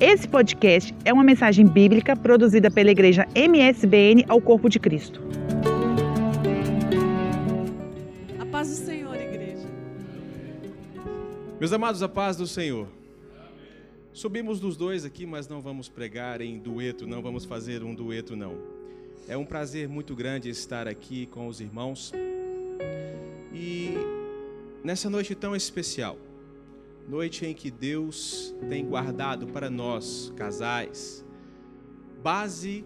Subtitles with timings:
[0.00, 5.20] Esse podcast é uma mensagem bíblica produzida pela igreja MSBN ao Corpo de Cristo.
[8.38, 9.66] A paz do Senhor, igreja.
[11.58, 12.86] Meus amados, a paz do Senhor.
[14.12, 18.36] Subimos dos dois aqui, mas não vamos pregar em dueto, não vamos fazer um dueto,
[18.36, 18.54] não.
[19.26, 22.12] É um prazer muito grande estar aqui com os irmãos.
[23.52, 23.94] E
[24.84, 26.16] nessa noite tão especial,
[27.08, 31.24] noite em que Deus tem guardado para nós, casais,
[32.22, 32.84] base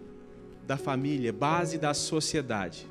[0.65, 2.87] da família, base da sociedade,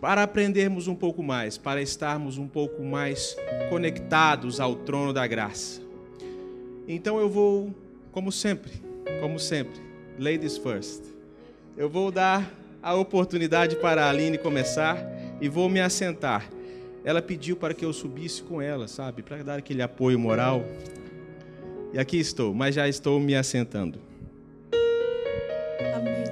[0.00, 3.36] para aprendermos um pouco mais, para estarmos um pouco mais
[3.68, 5.82] conectados ao trono da graça.
[6.88, 7.70] Então eu vou,
[8.10, 8.72] como sempre,
[9.20, 9.82] como sempre,
[10.18, 11.02] ladies first.
[11.76, 12.50] Eu vou dar
[12.82, 14.98] a oportunidade para a Aline começar
[15.42, 16.48] e vou me assentar
[17.04, 19.22] ela pediu para que eu subisse com ela, sabe?
[19.22, 20.64] Para dar aquele apoio moral.
[21.92, 23.98] E aqui estou, mas já estou me assentando.
[25.94, 26.24] Amém.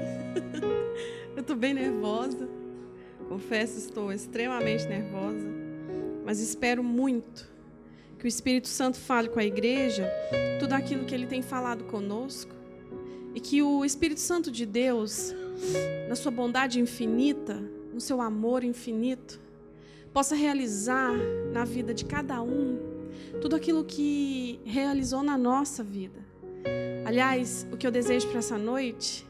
[1.36, 2.48] Eu estou bem nervosa.
[3.28, 5.46] Confesso, estou extremamente nervosa.
[6.24, 7.48] Mas espero muito
[8.18, 10.10] que o Espírito Santo fale com a igreja
[10.58, 12.54] tudo aquilo que ele tem falado conosco.
[13.34, 15.34] E que o Espírito Santo de Deus,
[16.08, 17.54] na sua bondade infinita,
[17.92, 19.40] no seu amor infinito,
[20.12, 21.12] possa realizar
[21.52, 22.78] na vida de cada um
[23.40, 26.20] tudo aquilo que realizou na nossa vida.
[27.04, 29.26] Aliás, o que eu desejo para essa noite,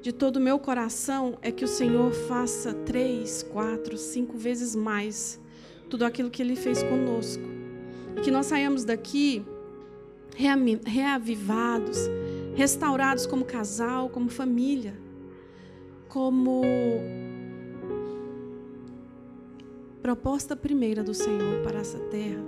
[0.00, 5.40] de todo o meu coração, é que o Senhor faça três, quatro, cinco vezes mais
[5.88, 7.44] tudo aquilo que Ele fez conosco.
[8.16, 9.44] E que nós saiamos daqui
[10.84, 11.98] reavivados,
[12.54, 14.94] restaurados como casal, como família,
[16.08, 16.62] como
[20.08, 22.42] proposta primeira do Senhor para essa terra,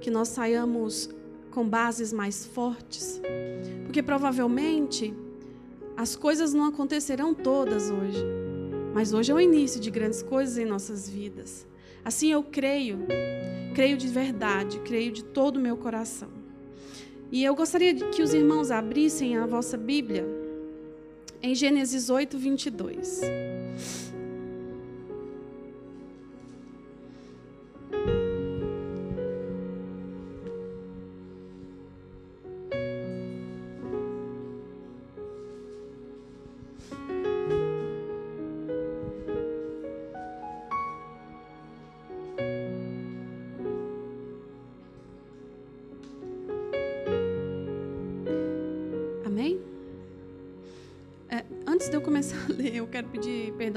[0.00, 1.10] que nós saiamos
[1.50, 3.20] com bases mais fortes,
[3.84, 5.12] porque provavelmente
[5.96, 8.24] as coisas não acontecerão todas hoje,
[8.94, 11.66] mas hoje é o início de grandes coisas em nossas vidas.
[12.04, 13.00] Assim eu creio,
[13.74, 16.28] creio de verdade, creio de todo o meu coração.
[17.32, 20.24] E eu gostaria que os irmãos abrissem a vossa Bíblia
[21.42, 23.22] em Gênesis 8, 22.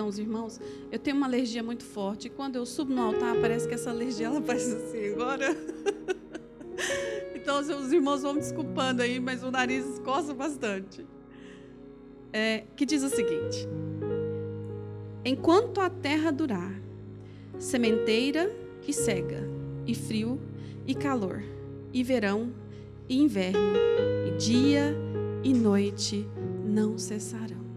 [0.09, 0.59] Aos irmãos.
[0.91, 2.27] Eu tenho uma alergia muito forte.
[2.27, 5.55] E quando eu subo no altar, parece que essa alergia ela faz assim agora.
[7.33, 11.05] então, os irmãos vão me desculpando aí, mas o nariz coça bastante.
[12.33, 13.67] É, que diz o seguinte:
[15.23, 16.79] Enquanto a terra durar,
[17.57, 18.51] sementeira
[18.87, 19.47] e cega,
[19.85, 20.39] e frio
[20.85, 21.43] e calor,
[21.93, 22.51] e verão
[23.07, 23.73] e inverno,
[24.27, 24.95] e dia
[25.43, 26.27] e noite
[26.63, 27.68] não cessarão.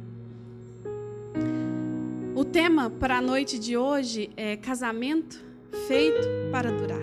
[2.53, 5.43] Tema para a noite de hoje é casamento
[5.89, 7.01] feito para durar.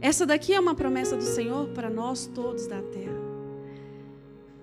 [0.00, 3.20] Essa daqui é uma promessa do Senhor para nós todos da terra.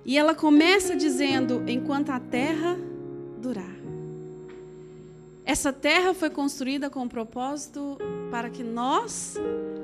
[0.04, 2.76] E ela começa dizendo: enquanto a terra
[3.40, 3.78] durar.
[5.46, 8.00] Essa terra foi construída com o propósito
[8.32, 9.38] para que nós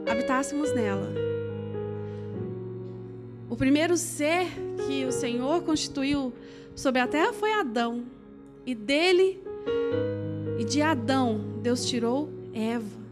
[0.09, 1.13] habitássemos nela.
[3.47, 4.47] O primeiro ser
[4.87, 6.33] que o Senhor constituiu
[6.75, 8.22] sobre a terra foi Adão.
[8.65, 9.43] E dele
[10.57, 13.03] e de Adão, Deus tirou Eva.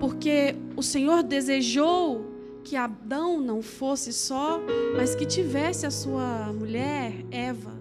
[0.00, 2.24] Porque o Senhor desejou
[2.64, 4.60] que Adão não fosse só,
[4.96, 7.72] mas que tivesse a sua mulher, Eva.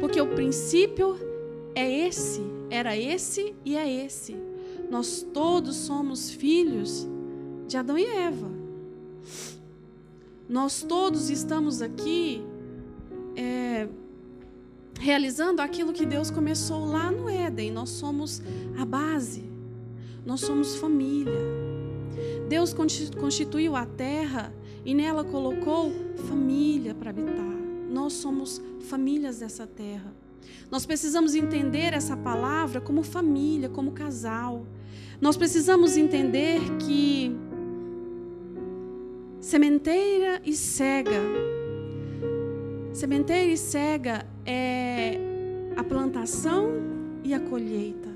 [0.00, 1.16] Porque o princípio
[1.74, 4.36] é esse, era esse e é esse.
[4.90, 7.08] Nós todos somos filhos
[7.66, 8.50] de Adão e Eva.
[10.48, 12.44] Nós todos estamos aqui
[13.34, 13.88] é,
[15.00, 17.70] realizando aquilo que Deus começou lá no Éden.
[17.70, 18.42] Nós somos
[18.78, 19.44] a base,
[20.24, 21.40] nós somos família.
[22.48, 24.52] Deus constituiu a terra
[24.84, 25.92] e nela colocou
[26.28, 27.54] família para habitar.
[27.90, 30.12] Nós somos famílias dessa terra.
[30.70, 34.66] Nós precisamos entender essa palavra como família, como casal.
[35.20, 37.34] Nós precisamos entender que
[39.40, 41.20] sementeira e cega
[42.94, 45.18] Sementeira e cega é
[45.76, 46.70] a plantação
[47.24, 48.08] e a colheita.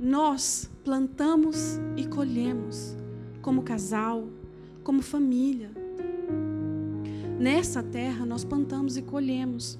[0.00, 2.96] Nós plantamos e colhemos
[3.42, 4.28] como casal,
[4.82, 5.70] como família.
[7.38, 9.78] Nessa terra nós plantamos e colhemos.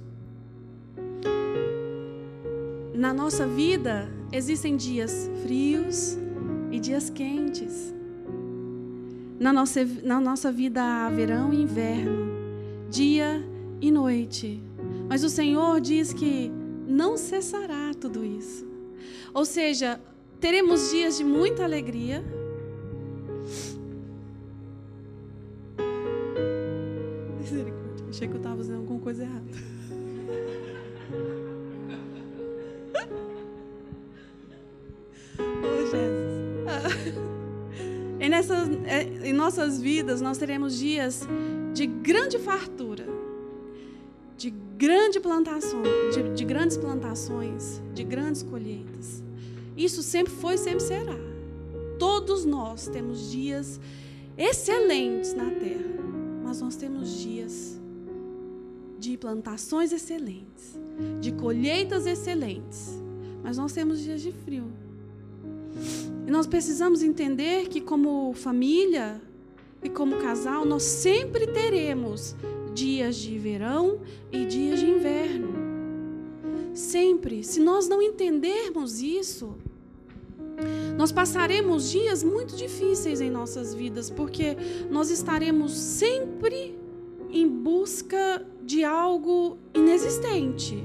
[2.94, 6.18] Na nossa vida existem dias frios
[6.70, 7.94] e dias quentes.
[9.40, 12.31] Na nossa, na nossa vida há verão e inverno,
[12.92, 13.42] dia
[13.80, 14.62] e noite.
[15.08, 16.52] Mas o Senhor diz que
[16.86, 18.66] não cessará tudo isso.
[19.32, 19.98] Ou seja,
[20.38, 22.22] teremos dias de muita alegria.
[27.40, 29.46] Misericórdia, achei que eu estava fazendo alguma coisa errada.
[35.64, 36.42] Oh, Jesus.
[38.20, 41.26] Em, nessas, é, em nossas vidas, nós teremos dias
[41.72, 43.06] de grande fartura,
[44.36, 45.82] de, grande plantação,
[46.12, 49.22] de, de grandes plantações, de grandes colheitas.
[49.76, 51.16] Isso sempre foi sempre será.
[51.98, 53.80] Todos nós temos dias
[54.36, 55.94] excelentes na terra,
[56.42, 57.80] mas nós temos dias
[58.98, 60.78] de plantações excelentes,
[61.20, 63.00] de colheitas excelentes,
[63.42, 64.70] mas nós temos dias de frio.
[66.26, 69.20] E nós precisamos entender que, como família
[69.82, 72.36] e como casal, nós sempre teremos
[72.72, 74.00] dias de verão
[74.30, 75.52] e dias de inverno.
[76.74, 77.42] Sempre.
[77.42, 79.56] Se nós não entendermos isso,
[80.96, 84.56] nós passaremos dias muito difíceis em nossas vidas, porque
[84.90, 86.78] nós estaremos sempre
[87.30, 90.78] em busca de algo inexistente.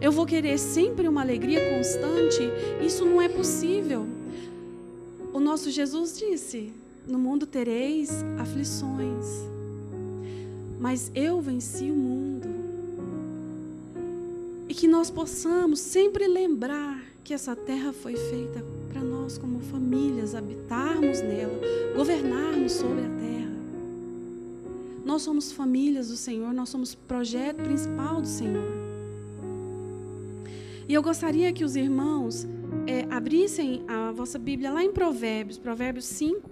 [0.00, 2.42] Eu vou querer sempre uma alegria constante,
[2.84, 4.06] isso não é possível.
[5.32, 6.72] O nosso Jesus disse:
[7.06, 9.26] No mundo tereis aflições,
[10.78, 12.48] mas eu venci o mundo.
[14.68, 20.34] E que nós possamos sempre lembrar que essa terra foi feita para nós, como famílias,
[20.34, 21.60] habitarmos nela,
[21.94, 23.52] governarmos sobre a terra.
[25.04, 28.80] Nós somos famílias do Senhor, nós somos projeto principal do Senhor.
[30.88, 32.48] E eu gostaria que os irmãos
[32.84, 36.49] é, abrissem a vossa Bíblia lá em Provérbios, Provérbios 5,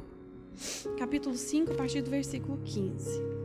[0.99, 3.39] capítulo 5, a partir do versículo 15.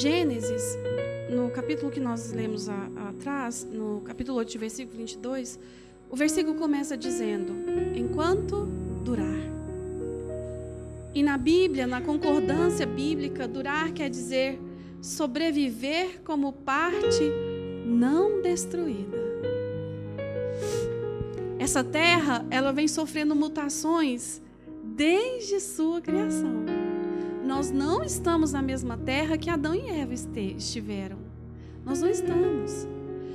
[0.00, 0.78] Gênesis,
[1.28, 5.60] no capítulo que nós lemos a, a, atrás, no capítulo 8, versículo 22,
[6.08, 7.52] o versículo começa dizendo:
[7.94, 8.64] Enquanto
[9.04, 9.49] durar.
[11.14, 14.60] E na Bíblia, na concordância bíblica, durar quer dizer
[15.00, 17.24] sobreviver como parte
[17.84, 19.18] não destruída.
[21.58, 24.40] Essa terra, ela vem sofrendo mutações
[24.82, 26.64] desde sua criação
[27.50, 31.18] nós não estamos na mesma terra que Adão e Eva estiveram.
[31.84, 32.86] Nós não estamos.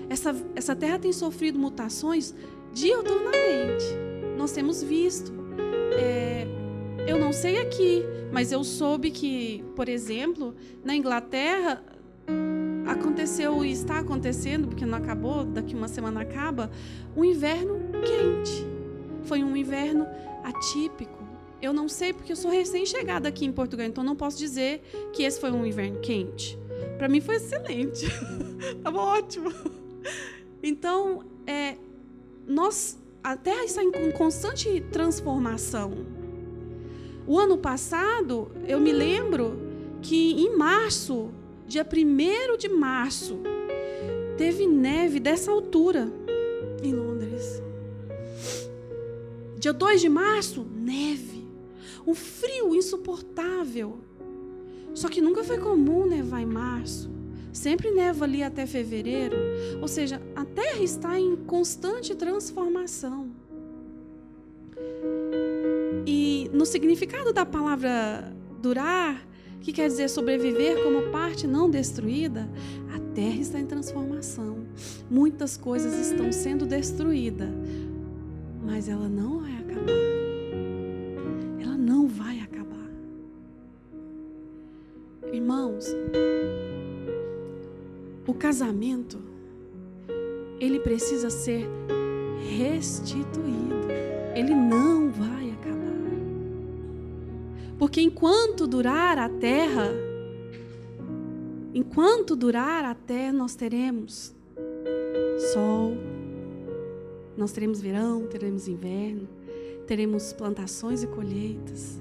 [0.10, 2.34] Essa, essa terra tem sofrido mutações
[2.72, 3.86] dioturnamente.
[4.38, 5.34] Nós temos visto.
[6.00, 6.48] É,
[7.08, 11.84] eu não sei aqui, mas eu soube que, por exemplo, na Inglaterra
[12.88, 16.72] aconteceu e está acontecendo, porque não acabou, daqui uma semana acaba,
[17.16, 18.66] um inverno quente.
[19.24, 20.08] Foi um inverno
[20.44, 21.24] atípico.
[21.62, 24.82] Eu não sei porque eu sou recém-chegada aqui em Portugal, então não posso dizer
[25.14, 26.58] que esse foi um inverno quente.
[26.98, 28.06] Para mim foi excelente.
[28.78, 29.52] Estava ótimo.
[30.62, 31.76] Então, é,
[32.48, 36.15] nós, a Terra está em constante transformação.
[37.28, 39.60] O ano passado, eu me lembro
[40.02, 41.32] que em março,
[41.68, 43.40] dia 1 de março,
[44.38, 46.12] teve neve dessa altura
[46.84, 47.62] em Londres.
[49.58, 51.36] Dia 2 de março, neve
[52.06, 54.00] um frio insuportável.
[54.94, 57.10] Só que nunca foi comum nevar em março.
[57.52, 59.36] Sempre neva ali até fevereiro.
[59.82, 63.32] Ou seja, a Terra está em constante transformação.
[66.52, 69.26] No significado da palavra durar,
[69.62, 72.50] que quer dizer sobreviver como parte não destruída,
[72.94, 74.66] a Terra está em transformação.
[75.10, 77.50] Muitas coisas estão sendo destruídas,
[78.64, 80.16] mas ela não vai acabar.
[85.34, 85.88] Irmãos,
[88.26, 89.20] o casamento
[90.60, 91.68] ele precisa ser
[92.58, 93.76] restituído.
[94.34, 95.35] Ele não vai acabar.
[97.78, 99.92] Porque enquanto durar a terra,
[101.74, 104.34] enquanto durar a terra, nós teremos
[105.52, 105.98] sol,
[107.38, 109.28] nós teremos verão, teremos inverno,
[109.86, 112.00] teremos plantações e colheitas,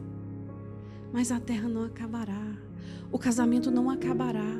[1.13, 2.57] mas a terra não acabará,
[3.11, 4.57] o casamento não acabará,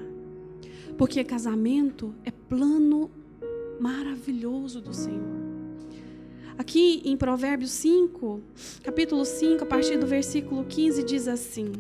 [0.99, 3.09] porque casamento é plano
[3.79, 5.54] maravilhoso do Senhor.
[6.57, 8.41] Aqui em Provérbios 5,
[8.85, 11.73] capítulo 5, a partir do versículo 15, diz assim: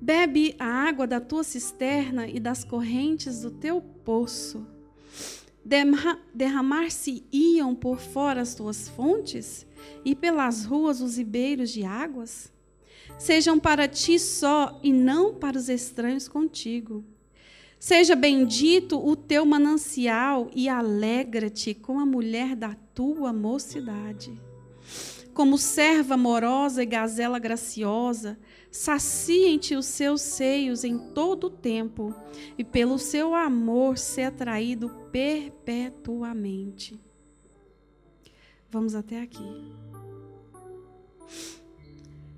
[0.00, 4.66] Bebe a água da tua cisterna e das correntes do teu poço.
[6.34, 9.66] Derramar-se-iam por fora as tuas fontes
[10.02, 12.50] e pelas ruas os ribeiros de águas?
[13.18, 17.04] Sejam para ti só e não para os estranhos contigo.
[17.82, 24.40] Seja bendito o teu manancial e alegra-te com a mulher da tua mocidade.
[25.34, 28.38] Como serva amorosa e gazela graciosa,
[28.70, 32.14] saciem-te os seus seios em todo o tempo,
[32.56, 37.00] e pelo seu amor ser atraído perpetuamente.
[38.70, 39.74] Vamos até aqui.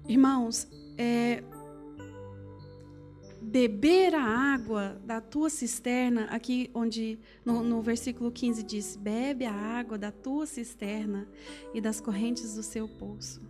[0.09, 1.45] Irmãos, é,
[3.45, 9.53] beber a água da tua cisterna, aqui onde no, no, versículo 15 diz: bebe a
[9.53, 11.29] água da tua cisterna
[11.73, 13.41] e das correntes do seu poço.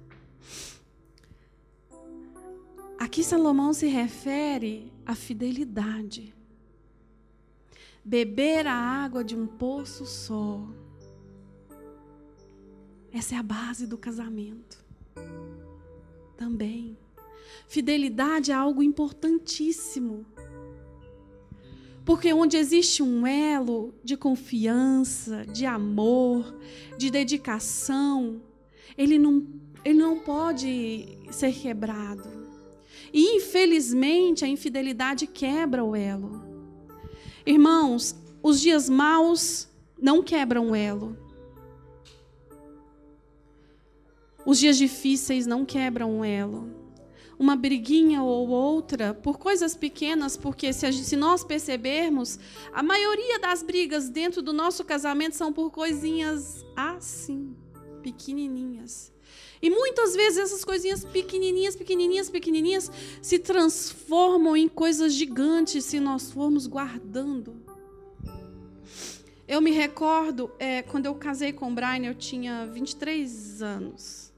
[2.99, 6.35] Aqui Salomão se refere à fidelidade.
[8.05, 10.61] Beber a água de um poço só.
[13.13, 14.85] Essa é a base do casamento.
[16.37, 16.99] Também.
[17.67, 20.25] Fidelidade é algo importantíssimo.
[22.05, 26.55] Porque onde existe um elo de confiança, de amor,
[26.99, 28.43] de dedicação,
[28.97, 29.47] ele não,
[29.85, 32.29] ele não pode ser quebrado.
[33.13, 36.43] E, infelizmente, a infidelidade quebra o elo.
[37.47, 39.69] Irmãos, os dias maus
[39.99, 41.17] não quebram o elo.
[44.45, 46.84] Os dias difíceis não quebram o elo
[47.39, 52.39] uma briguinha ou outra por coisas pequenas, porque se, gente, se, nós percebermos,
[52.73, 57.57] a maioria das brigas dentro do nosso casamento são por coisinhas assim,
[58.03, 59.13] pequenininhas.
[59.61, 66.31] E muitas vezes essas coisinhas pequenininhas, pequenininhas, pequenininhas se transformam em coisas gigantes se nós
[66.31, 67.57] formos guardando.
[69.49, 74.33] Eu me recordo, é, quando eu casei com o Brian, eu tinha 23 anos.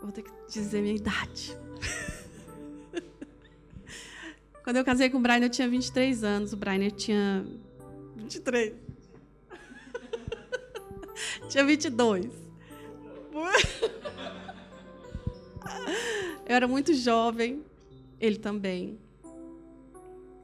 [0.00, 1.56] Vou ter que dizer minha idade.
[4.62, 6.52] Quando eu casei com o Brian, eu tinha 23 anos.
[6.52, 7.46] O Brian tinha
[8.16, 8.74] 23.
[11.48, 12.26] tinha 22.
[16.44, 17.64] Eu era muito jovem,
[18.20, 18.98] ele também.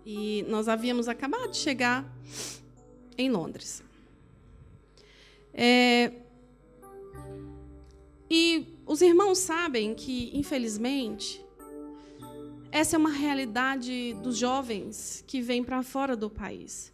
[0.06, 2.04] E nós havíamos acabado de chegar
[3.18, 3.82] em Londres.
[5.52, 6.12] É,
[8.30, 11.44] e os irmãos sabem que, infelizmente,
[12.72, 16.90] essa é uma realidade dos jovens que vêm para fora do país.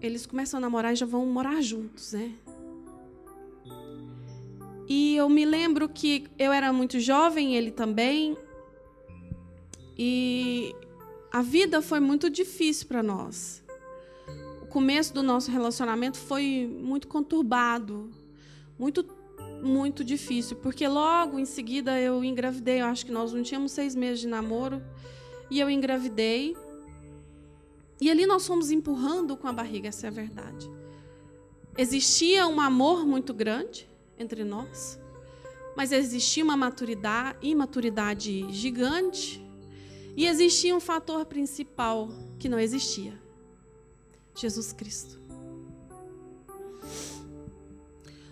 [0.00, 2.32] Eles começam a namorar e já vão morar juntos, né?
[4.88, 8.38] E eu me lembro que eu era muito jovem, ele também.
[9.98, 10.72] E
[11.32, 13.60] a vida foi muito difícil para nós.
[14.62, 18.10] O começo do nosso relacionamento foi muito conturbado,
[18.78, 19.02] muito
[19.64, 22.80] muito difícil, porque logo em seguida eu engravidei.
[22.80, 24.82] Eu acho que nós não tínhamos seis meses de namoro
[25.50, 26.56] e eu engravidei.
[28.00, 30.70] E ali nós fomos empurrando com a barriga, essa é a verdade.
[31.76, 35.00] Existia um amor muito grande entre nós,
[35.76, 39.44] mas existia uma maturidade, imaturidade gigante,
[40.16, 43.20] e existia um fator principal que não existia:
[44.34, 45.23] Jesus Cristo.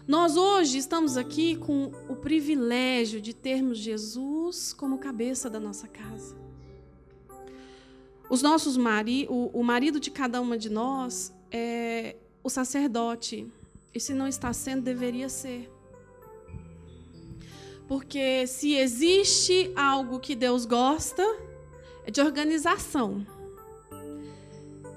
[0.07, 6.37] Nós hoje estamos aqui com o privilégio de termos Jesus como cabeça da nossa casa.
[8.29, 13.47] Os nossos mari, o, o marido de cada uma de nós é o sacerdote.
[13.95, 15.71] E se não está sendo, deveria ser.
[17.87, 21.23] Porque se existe algo que Deus gosta,
[22.05, 23.25] é de organização.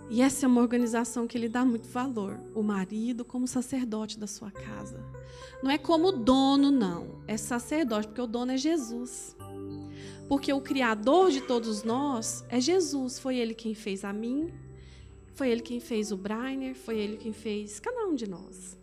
[0.10, 2.40] E essa é uma organização que ele dá muito valor.
[2.54, 5.04] O marido como sacerdote da sua casa.
[5.64, 7.24] Não é como dono, não.
[7.28, 9.36] É sacerdote, porque o dono é Jesus.
[10.28, 13.18] Porque o Criador de todos nós é Jesus.
[13.18, 14.54] Foi ele quem fez a mim,
[15.34, 18.78] foi ele quem fez o Brainer, foi ele quem fez cada um de nós.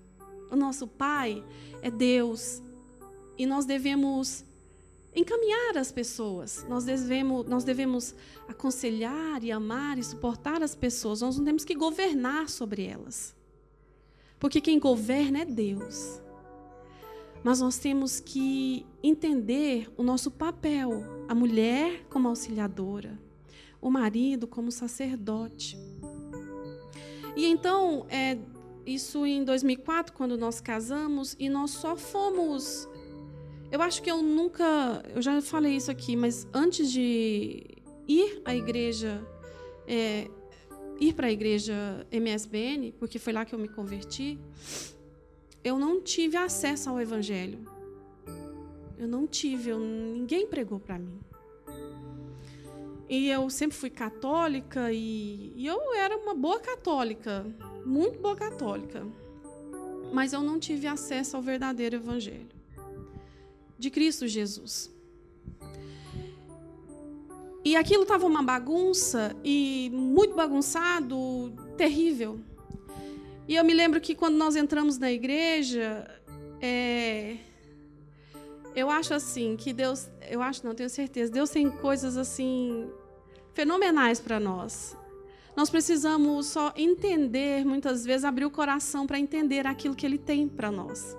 [0.50, 1.42] O nosso Pai
[1.80, 2.62] é Deus.
[3.38, 4.44] E nós devemos
[5.14, 6.64] encaminhar as pessoas.
[6.68, 8.14] Nós devemos, nós devemos
[8.48, 11.20] aconselhar e amar e suportar as pessoas.
[11.20, 13.34] Nós não temos que governar sobre elas.
[14.38, 16.20] Porque quem governa é Deus.
[17.44, 23.18] Mas nós temos que entender o nosso papel, a mulher como auxiliadora,
[23.80, 25.76] o marido como sacerdote.
[27.34, 28.38] E então, é,
[28.86, 32.88] isso em 2004, quando nós casamos, e nós só fomos.
[33.72, 35.02] Eu acho que eu nunca.
[35.14, 37.64] Eu já falei isso aqui, mas antes de
[38.06, 39.26] ir à igreja.
[39.88, 40.28] É,
[41.00, 44.38] ir para a igreja MSBN, porque foi lá que eu me converti,
[45.64, 47.60] eu não tive acesso ao evangelho.
[48.98, 51.18] Eu não tive, eu, ninguém pregou para mim.
[53.08, 57.44] E eu sempre fui católica e, e eu era uma boa católica,
[57.86, 59.04] muito boa católica.
[60.12, 62.61] Mas eu não tive acesso ao verdadeiro evangelho
[63.82, 64.94] de Cristo Jesus.
[67.64, 72.40] E aquilo estava uma bagunça e muito bagunçado, terrível.
[73.46, 76.08] E eu me lembro que quando nós entramos na igreja,
[76.60, 77.38] é,
[78.74, 82.88] eu acho assim que Deus, eu acho não tenho certeza, Deus tem coisas assim
[83.52, 84.96] fenomenais para nós.
[85.56, 90.48] Nós precisamos só entender, muitas vezes abrir o coração para entender aquilo que Ele tem
[90.48, 91.16] para nós.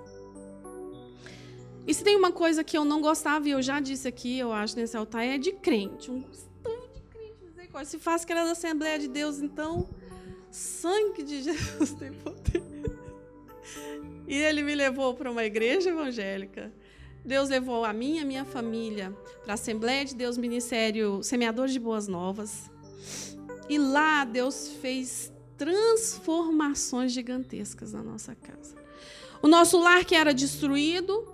[1.86, 4.52] E se tem uma coisa que eu não gostava, e eu já disse aqui, eu
[4.52, 6.10] acho, nesse altar, é de crente.
[6.10, 7.44] Um costume de crente.
[7.44, 7.90] Misericórdia.
[7.90, 9.88] Se faz que era da Assembleia de Deus, então,
[10.50, 12.62] sangue de Jesus tem poder.
[14.26, 16.72] E ele me levou para uma igreja evangélica.
[17.24, 21.68] Deus levou a mim e a minha família para a Assembleia de Deus Ministério Semeador
[21.68, 22.70] de Boas Novas.
[23.68, 28.76] E lá Deus fez transformações gigantescas na nossa casa.
[29.42, 31.33] O nosso lar que era destruído,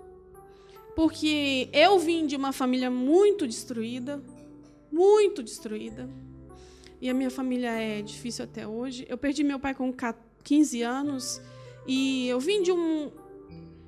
[1.00, 4.22] porque eu vim de uma família muito destruída,
[4.92, 6.06] muito destruída.
[7.00, 9.06] E a minha família é difícil até hoje.
[9.08, 9.90] Eu perdi meu pai com
[10.44, 11.40] 15 anos
[11.86, 13.10] e eu vim de um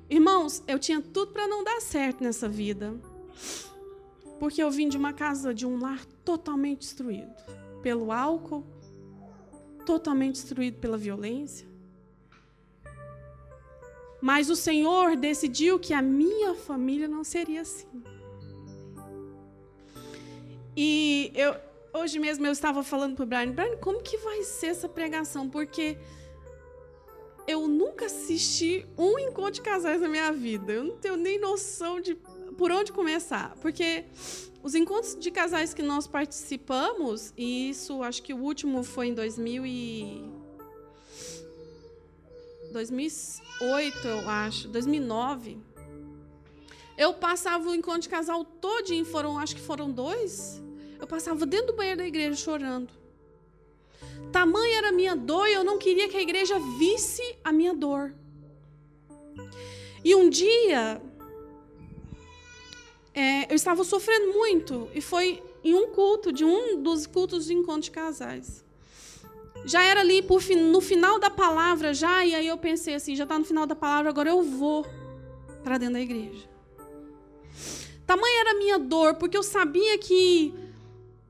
[0.09, 2.99] Irmãos, eu tinha tudo para não dar certo nessa vida.
[4.39, 7.31] Porque eu vim de uma casa, de um lar totalmente destruído
[7.83, 8.65] pelo álcool,
[9.85, 11.67] totalmente destruído pela violência.
[14.23, 18.01] Mas o Senhor decidiu que a minha família não seria assim.
[20.77, 21.53] E eu,
[21.93, 25.49] hoje mesmo eu estava falando para o Brian, Brian, como que vai ser essa pregação?
[25.49, 25.97] Porque
[27.45, 30.71] eu nunca assisti um encontro de casais na minha vida.
[30.71, 32.15] Eu não tenho nem noção de
[32.57, 33.57] por onde começar.
[33.61, 34.05] Porque
[34.63, 39.13] os encontros de casais que nós participamos, e isso acho que o último foi em
[39.13, 40.32] 2000 e
[42.73, 45.59] 2008, eu acho, 2009.
[46.97, 50.61] Eu passava o encontro de casal todinho, foram, acho que foram dois.
[50.99, 52.89] Eu passava dentro do banheiro da igreja chorando.
[54.31, 57.73] Tamanha era a minha dor e eu não queria que a igreja visse a minha
[57.73, 58.13] dor.
[60.03, 61.01] E um dia,
[63.13, 67.53] é, eu estava sofrendo muito e foi em um culto, de um dos cultos de
[67.53, 68.63] encontro de casais
[69.65, 73.23] já era ali por, no final da palavra já, e aí eu pensei assim, já
[73.23, 74.85] está no final da palavra, agora eu vou
[75.63, 76.49] para dentro da igreja.
[78.05, 80.53] Tamanha era a minha dor, porque eu sabia que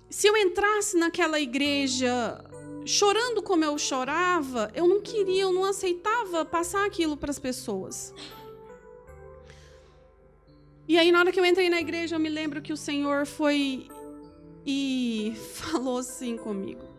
[0.10, 2.44] se eu entrasse naquela igreja
[2.86, 8.14] chorando como eu chorava, eu não queria, eu não aceitava passar aquilo para as pessoas.
[10.88, 13.26] E aí, na hora que eu entrei na igreja, eu me lembro que o Senhor
[13.26, 13.88] foi
[14.66, 16.93] e falou assim comigo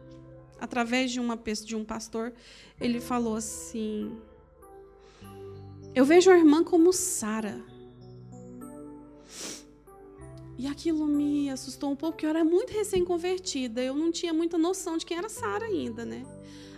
[0.65, 2.33] através de uma de um pastor,
[2.81, 4.17] ele falou assim:
[5.95, 7.63] Eu vejo a irmã como Sara.
[10.57, 14.57] E aquilo me assustou um pouco, porque eu era muito recém-convertida, eu não tinha muita
[14.57, 16.25] noção de quem era Sara ainda, né?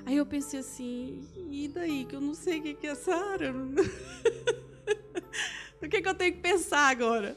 [0.05, 3.55] Aí eu pensei assim, e daí que eu não sei o que é Sara?
[5.83, 7.37] o que, que eu tenho que pensar agora?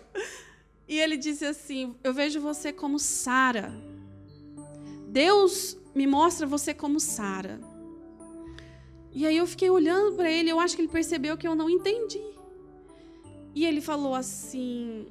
[0.87, 3.71] E ele disse assim: Eu vejo você como Sara.
[5.07, 7.59] Deus me mostra você como Sara.
[9.11, 11.69] E aí eu fiquei olhando para ele, eu acho que ele percebeu que eu não
[11.69, 12.21] entendi.
[13.55, 15.07] E ele falou assim: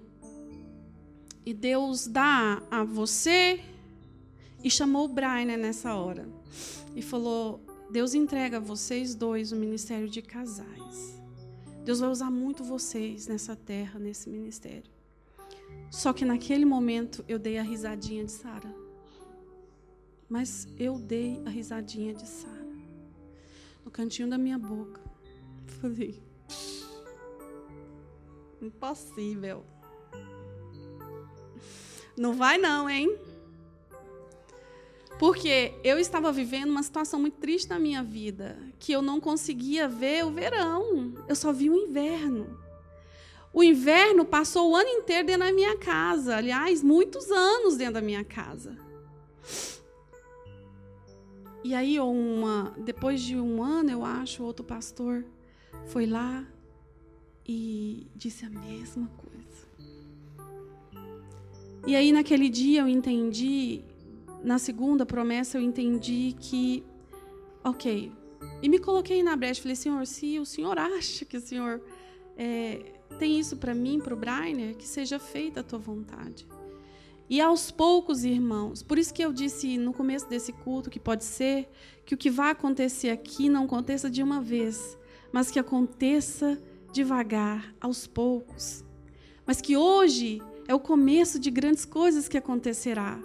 [1.45, 3.61] E Deus dá a você
[4.63, 6.29] e chamou o Brian nessa hora.
[6.95, 7.61] E falou:
[7.91, 11.21] Deus entrega a vocês dois o ministério de casais.
[11.85, 14.91] Deus vai usar muito vocês nessa terra, nesse ministério.
[15.91, 18.88] Só que naquele momento eu dei a risadinha de Sara.
[20.29, 22.77] Mas eu dei a risadinha de Sara.
[23.85, 25.01] No cantinho da minha boca.
[25.81, 26.23] Falei.
[28.61, 29.65] Impossível.
[32.17, 33.17] Não vai não, hein?
[35.19, 39.89] Porque eu estava vivendo uma situação muito triste na minha vida, que eu não conseguia
[39.89, 42.59] ver o verão, eu só vi o inverno.
[43.53, 48.01] O inverno passou o ano inteiro dentro da minha casa, aliás, muitos anos dentro da
[48.01, 48.77] minha casa.
[51.65, 55.25] E aí, uma, depois de um ano, eu acho, outro pastor
[55.87, 56.47] foi lá
[57.47, 59.69] e disse a mesma coisa.
[61.87, 63.83] E aí, naquele dia, eu entendi,
[64.43, 66.85] na segunda promessa, eu entendi que,
[67.65, 68.13] ok,
[68.63, 69.63] e me coloquei na brecha.
[69.63, 71.83] Falei, Senhor, se o Senhor acha que o Senhor
[72.37, 76.47] é, tem isso para mim, para o Brainer, que seja feita a tua vontade.
[77.31, 81.25] E aos poucos, irmãos, por isso que eu disse no começo desse culto que pode
[81.25, 81.69] ser
[82.07, 84.97] que o que vai acontecer aqui não aconteça de uma vez,
[85.31, 86.59] mas que aconteça
[86.93, 88.83] devagar, aos poucos.
[89.47, 93.21] Mas que hoje é o começo de grandes coisas que acontecerá,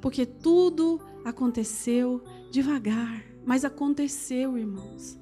[0.00, 5.18] porque tudo aconteceu devagar, mas aconteceu, irmãos.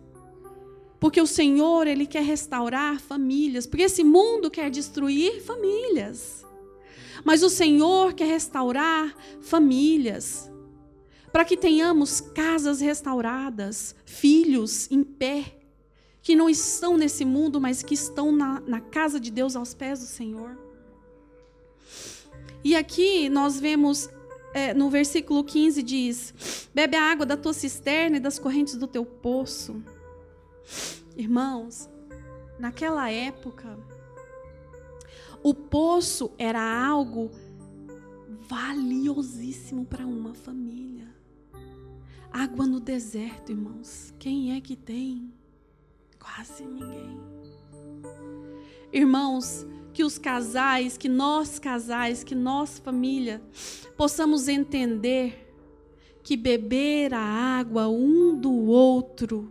[1.00, 6.45] Porque o Senhor, ele quer restaurar famílias, porque esse mundo quer destruir famílias.
[7.24, 10.50] Mas o Senhor quer restaurar famílias,
[11.32, 15.58] para que tenhamos casas restauradas, filhos em pé,
[16.22, 20.00] que não estão nesse mundo, mas que estão na, na casa de Deus aos pés
[20.00, 20.58] do Senhor.
[22.64, 24.08] E aqui nós vemos
[24.56, 28.86] é, no versículo 15 diz: Bebe a água da tua cisterna e das correntes do
[28.86, 29.82] teu poço.
[31.14, 31.88] Irmãos,
[32.58, 33.78] naquela época,
[35.46, 37.30] o poço era algo
[38.48, 41.06] valiosíssimo para uma família.
[42.32, 44.12] Água no deserto, irmãos.
[44.18, 45.32] Quem é que tem?
[46.18, 47.20] Quase ninguém.
[48.92, 53.40] Irmãos, que os casais, que nós casais, que nós família,
[53.96, 55.54] possamos entender
[56.24, 59.48] que beber a água um do outro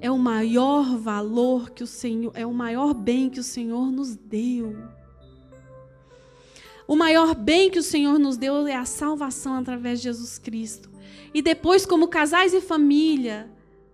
[0.00, 4.14] é o maior valor que o Senhor, é o maior bem que o Senhor nos
[4.14, 4.89] deu.
[6.90, 10.90] O maior bem que o Senhor nos deu é a salvação através de Jesus Cristo.
[11.32, 13.48] E depois, como casais e família,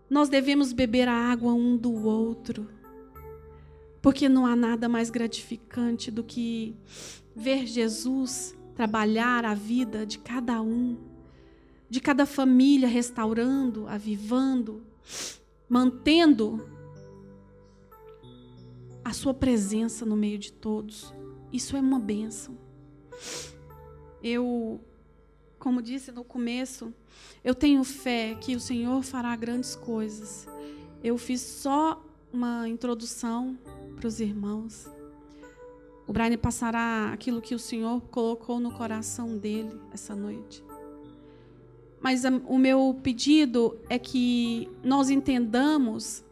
[0.08, 2.66] nós devemos beber a água um do outro.
[4.00, 6.74] Porque não há nada mais gratificante do que
[7.34, 10.96] ver Jesus trabalhar a vida de cada um,
[11.90, 14.82] de cada família, restaurando, avivando,
[15.68, 16.66] mantendo
[19.04, 21.12] a sua presença no meio de todos.
[21.52, 22.64] Isso é uma bênção.
[24.22, 24.80] Eu,
[25.58, 26.92] como disse no começo,
[27.44, 30.46] eu tenho fé que o Senhor fará grandes coisas.
[31.02, 33.56] Eu fiz só uma introdução
[33.96, 34.88] para os irmãos.
[36.06, 40.62] O Brian passará aquilo que o Senhor colocou no coração dele essa noite.
[42.00, 46.24] Mas o meu pedido é que nós entendamos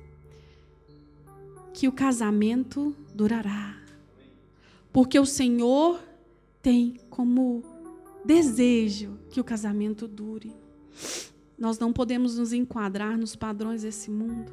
[1.72, 3.76] que o casamento durará.
[4.92, 6.00] Porque o Senhor
[6.64, 7.62] tem como
[8.24, 10.56] desejo que o casamento dure.
[11.58, 14.50] Nós não podemos nos enquadrar nos padrões desse mundo,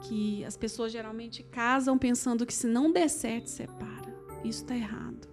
[0.00, 4.08] que as pessoas geralmente casam pensando que se não der certo, separa.
[4.42, 5.28] Isso está errado.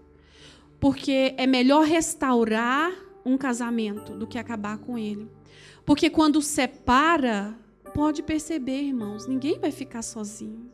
[0.81, 2.91] Porque é melhor restaurar
[3.25, 5.31] um casamento do que acabar com ele.
[5.85, 7.57] Porque quando separa,
[7.93, 10.69] pode perceber, irmãos, ninguém vai ficar sozinho.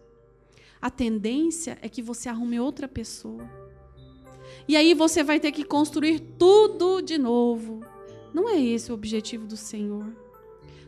[0.82, 3.61] A tendência é que você arrume outra pessoa.
[4.68, 7.84] E aí você vai ter que construir tudo de novo.
[8.34, 10.06] Não é esse o objetivo do Senhor.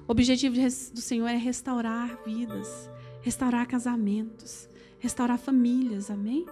[0.07, 2.89] O objetivo do Senhor é restaurar vidas,
[3.21, 6.09] restaurar casamentos, restaurar famílias.
[6.09, 6.45] Amém?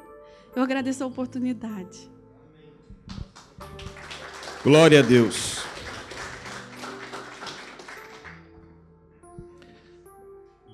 [0.55, 2.09] Eu agradeço a oportunidade.
[4.63, 5.61] Glória a Deus.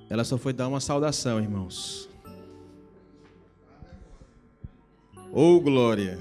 [0.10, 2.10] Ela só foi dar uma saudação, irmãos.
[5.40, 6.18] Oh, glória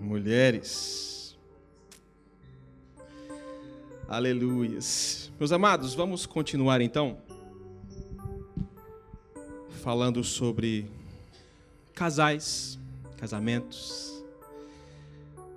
[0.00, 1.38] mulheres.
[4.08, 5.30] Aleluias.
[5.38, 7.18] Meus amados, vamos continuar então
[9.80, 10.90] falando sobre
[11.94, 12.80] casais,
[13.16, 14.24] casamentos,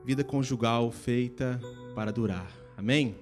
[0.05, 1.59] vida conjugal feita
[1.95, 2.51] para durar.
[2.77, 3.15] Amém?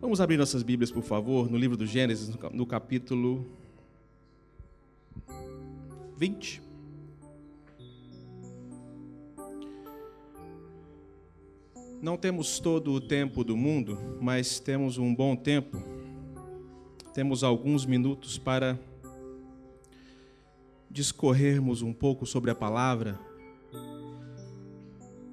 [0.00, 3.44] Vamos abrir nossas Bíblias, por favor, no livro do Gênesis, no capítulo
[6.16, 6.69] 20.
[12.00, 15.82] Não temos todo o tempo do mundo, mas temos um bom tempo.
[17.12, 18.78] Temos alguns minutos para
[20.90, 23.20] discorrermos um pouco sobre a palavra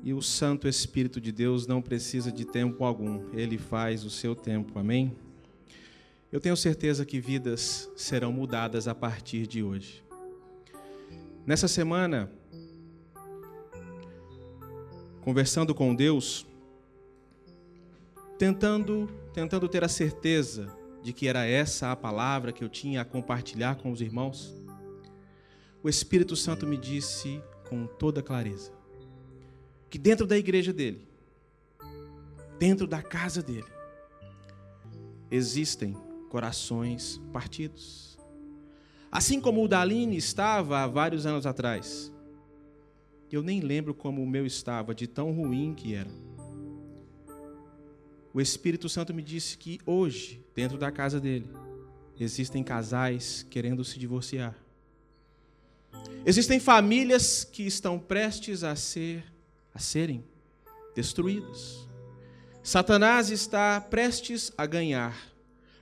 [0.03, 4.33] E o Santo Espírito de Deus não precisa de tempo algum, ele faz o seu
[4.35, 5.13] tempo, amém?
[6.31, 10.01] Eu tenho certeza que vidas serão mudadas a partir de hoje.
[11.45, 12.31] Nessa semana,
[15.19, 16.47] conversando com Deus,
[18.37, 23.05] tentando, tentando ter a certeza de que era essa a palavra que eu tinha a
[23.05, 24.55] compartilhar com os irmãos,
[25.81, 28.71] o Espírito Santo me disse com toda clareza
[29.89, 31.07] que dentro da igreja dele,
[32.59, 33.67] dentro da casa dele,
[35.31, 35.95] existem
[36.29, 38.17] corações partidos.
[39.09, 42.13] Assim como o Daline estava há vários anos atrás.
[43.31, 46.26] Eu nem lembro como o meu estava, de tão ruim que era.
[48.37, 51.49] O Espírito Santo me disse que hoje, dentro da casa dele,
[52.19, 54.53] existem casais querendo se divorciar.
[56.23, 59.23] Existem famílias que estão prestes a ser
[59.73, 60.23] a serem
[60.95, 61.87] destruídas.
[62.61, 65.17] Satanás está prestes a ganhar.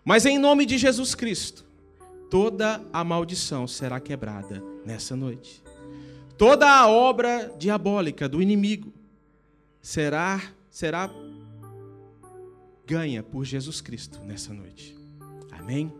[0.05, 1.65] Mas em nome de Jesus Cristo,
[2.31, 5.61] toda a maldição será quebrada nessa noite.
[6.37, 8.93] Toda a obra diabólica do inimigo
[9.81, 10.41] será
[10.71, 11.09] será
[12.85, 14.95] ganha por Jesus Cristo nessa noite.
[15.51, 15.91] Amém.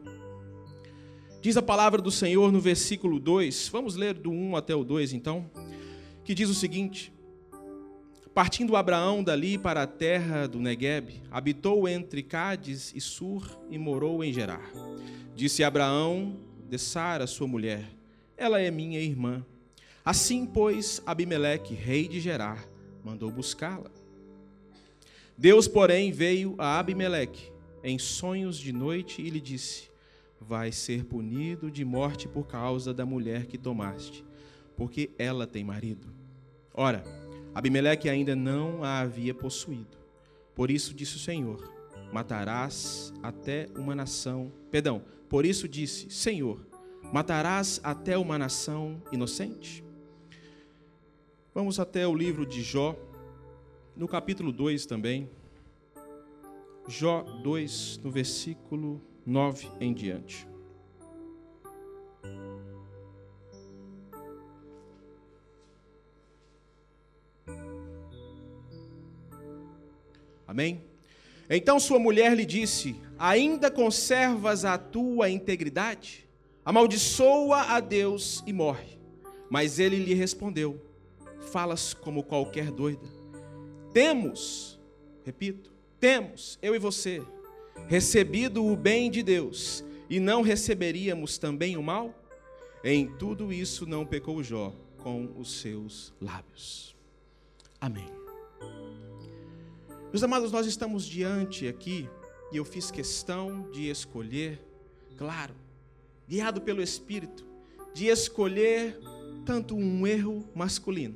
[1.41, 5.13] Diz a palavra do Senhor no versículo 2, vamos ler do 1 até o 2
[5.13, 5.49] então,
[6.23, 7.13] que diz o seguinte:
[8.33, 14.23] Partindo Abraão dali para a terra do Negueb, habitou entre Cádiz e Sur e morou
[14.23, 14.69] em Gerar.
[15.35, 16.37] Disse Abraão
[16.69, 17.85] de Sara, sua mulher:
[18.35, 19.45] Ela é minha irmã.
[20.03, 22.67] Assim, pois, Abimeleque, rei de Gerar,
[23.03, 23.89] mandou buscá-la.
[25.37, 27.51] Deus, porém, veio a Abimeleque
[27.83, 29.89] em sonhos de noite e lhe disse:
[30.39, 34.23] vai ser punido de morte por causa da mulher que tomaste,
[34.77, 36.07] porque ela tem marido.
[36.73, 37.03] Ora,
[37.53, 39.97] Abimeleque ainda não a havia possuído.
[40.53, 41.71] Por isso disse o Senhor:
[42.11, 44.51] Matarás até uma nação.
[44.69, 46.65] Perdão, por isso disse: Senhor,
[47.11, 49.83] matarás até uma nação inocente?
[51.53, 52.95] Vamos até o livro de Jó,
[53.95, 55.29] no capítulo 2 também.
[56.88, 60.47] Jó 2, no versículo 9 em diante.
[70.47, 70.84] Amém?
[71.49, 76.27] Então sua mulher lhe disse: Ainda conservas a tua integridade?
[76.63, 78.99] Amaldiçoa a Deus e morre.
[79.49, 80.79] Mas ele lhe respondeu:
[81.51, 83.24] Falas como qualquer doida.
[83.95, 84.77] Temos,
[85.23, 87.23] repito, temos, eu e você,
[87.88, 92.13] recebido o bem de Deus, e não receberíamos também o mal?
[92.84, 96.93] Em tudo isso não pecou Jó com os seus lábios.
[97.79, 98.10] Amém.
[100.12, 102.10] Meus amados, nós estamos diante aqui,
[102.51, 104.60] e eu fiz questão de escolher,
[105.15, 105.55] claro,
[106.27, 107.45] guiado pelo Espírito,
[107.93, 108.99] de escolher
[109.45, 111.15] tanto um erro masculino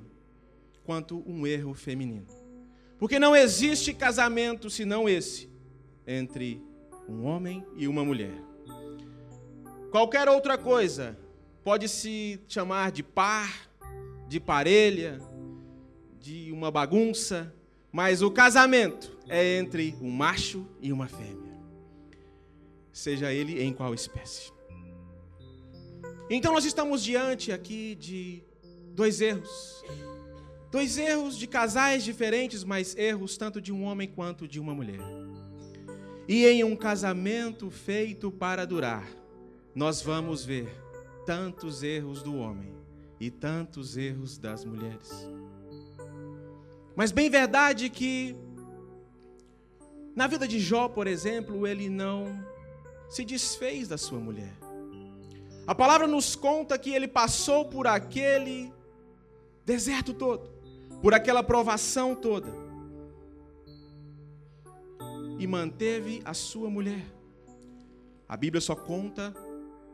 [0.85, 2.38] quanto um erro feminino.
[2.99, 5.49] Porque não existe casamento senão esse
[6.05, 6.61] entre
[7.07, 8.35] um homem e uma mulher.
[9.89, 11.17] Qualquer outra coisa
[11.63, 13.69] pode se chamar de par,
[14.27, 15.19] de parelha,
[16.19, 17.53] de uma bagunça,
[17.91, 21.57] mas o casamento é entre um macho e uma fêmea.
[22.91, 24.51] Seja ele em qual espécie.
[26.29, 28.43] Então nós estamos diante aqui de
[28.93, 29.83] dois erros.
[30.71, 34.99] Dois erros de casais diferentes, mas erros tanto de um homem quanto de uma mulher.
[36.27, 39.07] E em um casamento feito para durar,
[39.73, 40.69] nós vamos ver
[41.25, 42.71] tantos erros do homem
[43.19, 45.27] e tantos erros das mulheres.
[46.95, 48.35] Mas bem verdade que
[50.15, 52.45] na vida de Jó, por exemplo, ele não
[53.09, 54.53] se desfez da sua mulher.
[55.65, 58.71] A palavra nos conta que ele passou por aquele
[59.65, 60.49] deserto todo,
[61.01, 62.53] por aquela provação toda
[65.37, 67.05] e manteve a sua mulher.
[68.27, 69.33] A Bíblia só conta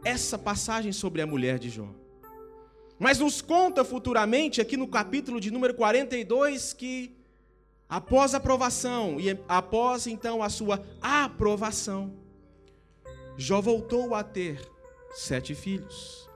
[0.04, 1.88] essa passagem sobre a mulher de Jó.
[2.98, 7.16] Mas nos conta futuramente, aqui no capítulo de número 42, que
[7.88, 12.14] após a aprovação e após então a sua aprovação,
[13.38, 14.60] Jó voltou a ter
[15.12, 16.30] sete filhos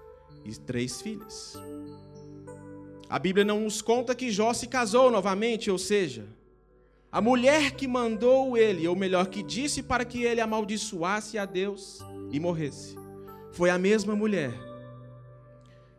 [0.43, 1.55] e três filhas.
[3.09, 6.27] A Bíblia não nos conta que Jó se casou novamente, ou seja,
[7.11, 11.99] a mulher que mandou ele, ou melhor, que disse para que ele amaldiçoasse a Deus
[12.31, 12.95] e morresse,
[13.51, 14.53] foi a mesma mulher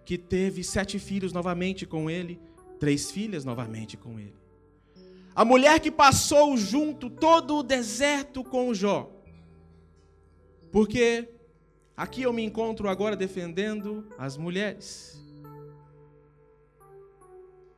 [0.04, 2.40] que teve sete filhos novamente com ele,
[2.78, 4.34] três filhas novamente com ele.
[5.34, 9.10] A mulher que passou junto todo o deserto com Jó.
[10.70, 11.28] Porque
[11.96, 15.19] aqui eu me encontro agora defendendo as mulheres.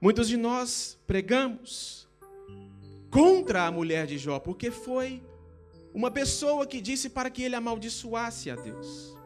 [0.03, 2.09] Muitos de nós pregamos
[3.09, 5.23] contra a mulher de Jó, porque foi
[5.95, 9.17] uma pessoa que disse para que ele amaldiçoasse a Deus.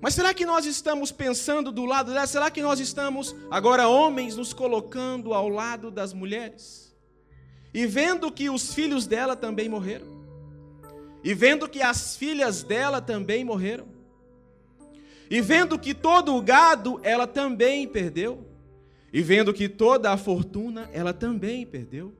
[0.00, 2.26] Mas será que nós estamos pensando do lado dela?
[2.26, 6.92] Será que nós estamos, agora homens, nos colocando ao lado das mulheres?
[7.72, 10.08] E vendo que os filhos dela também morreram?
[11.22, 13.86] E vendo que as filhas dela também morreram?
[15.30, 18.49] E vendo que todo o gado ela também perdeu?
[19.12, 22.14] E vendo que toda a fortuna ela também perdeu?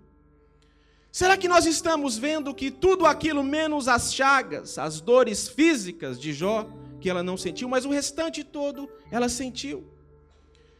[1.12, 6.32] Será que nós estamos vendo que tudo aquilo, menos as chagas, as dores físicas de
[6.32, 6.68] Jó,
[7.00, 9.84] que ela não sentiu, mas o restante todo ela sentiu?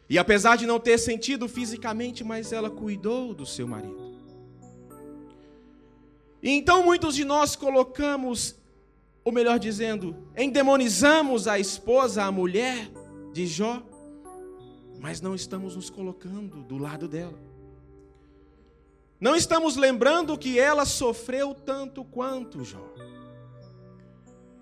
[0.09, 4.11] E apesar de não ter sentido fisicamente, mas ela cuidou do seu marido.
[6.42, 8.57] E então muitos de nós colocamos,
[9.25, 12.90] ou melhor dizendo, endemonizamos a esposa, a mulher
[13.33, 13.83] de Jó,
[15.01, 17.39] mas não estamos nos colocando do lado dela.
[19.19, 22.85] Não estamos lembrando que ela sofreu tanto quanto Jó.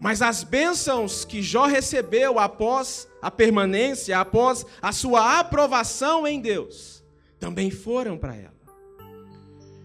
[0.01, 7.05] Mas as bênçãos que Jó recebeu após a permanência, após a sua aprovação em Deus,
[7.41, 8.59] também foram para ela.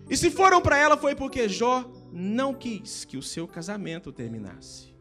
[0.07, 4.93] E se foram para ela foi porque Jó não quis que o seu casamento terminasse.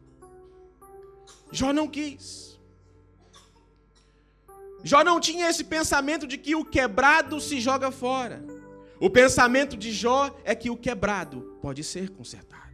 [1.51, 2.52] Jó não quis.
[4.83, 8.43] Jó não tinha esse pensamento de que o quebrado se joga fora.
[8.99, 12.73] O pensamento de Jó é que o quebrado pode ser consertado.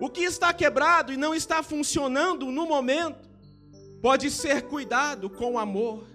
[0.00, 3.28] O que está quebrado e não está funcionando no momento,
[4.00, 6.06] pode ser cuidado com amor,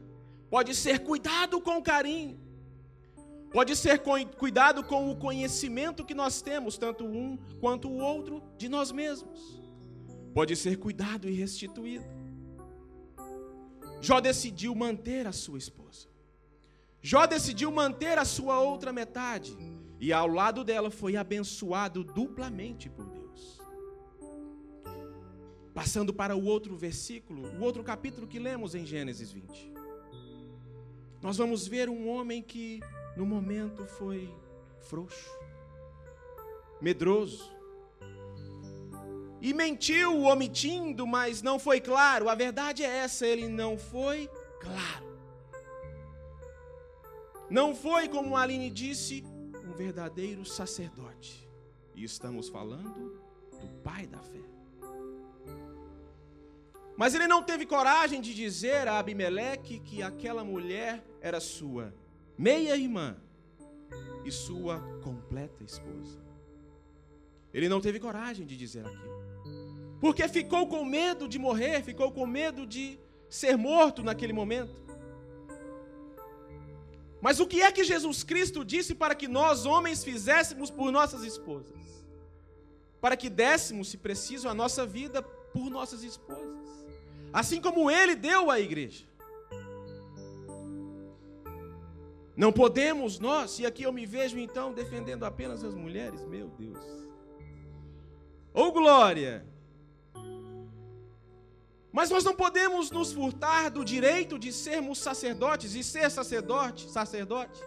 [0.50, 2.40] pode ser cuidado com carinho,
[3.52, 4.02] pode ser
[4.38, 9.62] cuidado com o conhecimento que nós temos, tanto um quanto o outro, de nós mesmos.
[10.34, 12.23] Pode ser cuidado e restituído.
[14.04, 16.10] Jó decidiu manter a sua esposa.
[17.02, 19.58] Jó decidiu manter a sua outra metade.
[19.98, 23.62] E ao lado dela foi abençoado duplamente por Deus.
[25.74, 29.72] Passando para o outro versículo, o outro capítulo que lemos em Gênesis 20.
[31.22, 32.82] Nós vamos ver um homem que
[33.16, 34.30] no momento foi
[34.82, 35.32] frouxo,
[36.82, 37.50] medroso,
[39.44, 42.30] e mentiu omitindo, mas não foi claro.
[42.30, 44.30] A verdade é essa, ele não foi
[44.62, 45.20] claro.
[47.50, 49.22] Não foi, como Aline disse,
[49.68, 51.46] um verdadeiro sacerdote.
[51.94, 53.22] E estamos falando
[53.60, 54.40] do pai da fé.
[56.96, 61.94] Mas ele não teve coragem de dizer a Abimeleque que aquela mulher era sua
[62.38, 63.18] meia-irmã
[64.24, 66.24] e sua completa esposa.
[67.54, 69.33] Ele não teve coragem de dizer aquilo.
[70.04, 72.86] Porque ficou com medo de morrer, ficou com medo de
[73.42, 74.76] ser morto naquele momento.
[77.26, 81.24] Mas o que é que Jesus Cristo disse para que nós, homens, fizéssemos por nossas
[81.32, 81.84] esposas?
[83.00, 85.22] Para que dessemos, se preciso, a nossa vida
[85.54, 86.64] por nossas esposas
[87.34, 89.04] assim como ele deu à igreja.
[92.38, 96.86] Não podemos nós, e aqui eu me vejo então defendendo apenas as mulheres, meu Deus.
[98.54, 99.46] Ou oh, glória!
[101.94, 107.62] Mas nós não podemos nos furtar do direito de sermos sacerdotes e ser sacerdote, sacerdote.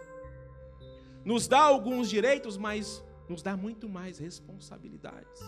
[1.23, 5.41] Nos dá alguns direitos, mas nos dá muito mais responsabilidades.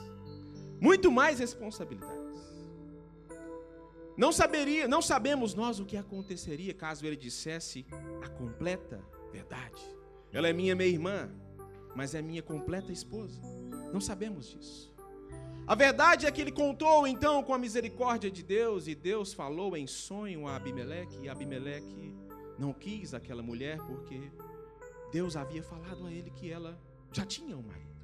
[0.79, 2.39] Muito mais responsabilidades.
[4.15, 7.85] Não saberia, não sabemos nós o que aconteceria caso ele dissesse
[8.23, 9.81] a completa verdade.
[10.31, 11.29] Ela é minha meia-irmã,
[11.93, 13.41] mas é minha completa esposa.
[13.91, 14.88] Não sabemos disso.
[15.69, 19.77] A verdade é que ele contou então com a misericórdia de Deus e Deus falou
[19.77, 22.15] em sonho a Abimeleque e Abimeleque
[22.57, 24.31] não quis aquela mulher porque
[25.11, 26.75] Deus havia falado a ele que ela
[27.11, 28.01] já tinha um marido.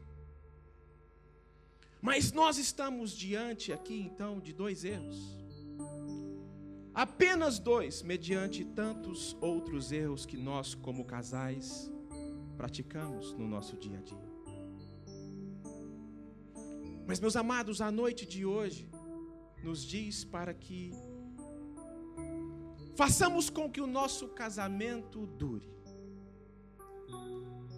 [1.99, 5.36] Mas nós estamos diante aqui então de dois erros.
[6.93, 11.91] Apenas dois, mediante tantos outros erros que nós, como casais,
[12.55, 14.24] praticamos no nosso dia a dia.
[17.08, 18.89] Mas, meus amados, a noite de hoje
[19.64, 20.91] nos diz para que
[22.95, 25.70] façamos com que o nosso casamento dure.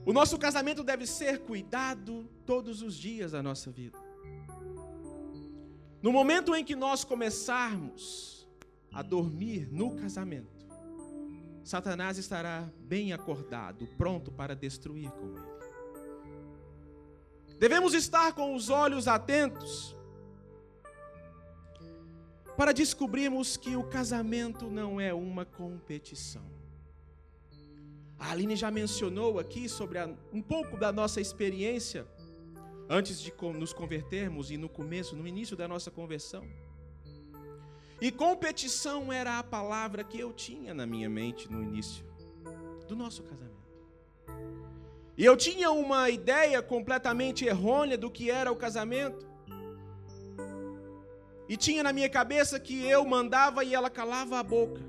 [0.05, 3.99] O nosso casamento deve ser cuidado todos os dias da nossa vida.
[6.01, 8.47] No momento em que nós começarmos
[8.93, 10.65] a dormir no casamento,
[11.63, 15.56] Satanás estará bem acordado, pronto para destruir com ele.
[17.59, 19.95] Devemos estar com os olhos atentos
[22.55, 26.45] para descobrirmos que o casamento não é uma competição.
[28.19, 32.07] A Aline já mencionou aqui sobre a, um pouco da nossa experiência
[32.89, 36.47] antes de nos convertermos e no começo, no início da nossa conversão.
[37.99, 42.05] E competição era a palavra que eu tinha na minha mente no início
[42.87, 43.56] do nosso casamento.
[45.17, 49.25] E eu tinha uma ideia completamente errônea do que era o casamento.
[51.49, 54.79] E tinha na minha cabeça que eu mandava e ela calava a boca.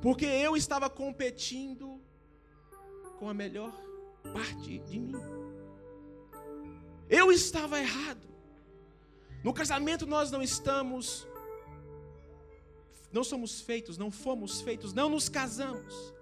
[0.00, 2.00] Porque eu estava competindo
[3.18, 3.74] com a melhor
[4.32, 5.20] parte de mim.
[7.10, 8.26] Eu estava errado.
[9.44, 11.28] No casamento nós não estamos,
[13.12, 16.15] não somos feitos, não fomos feitos, não nos casamos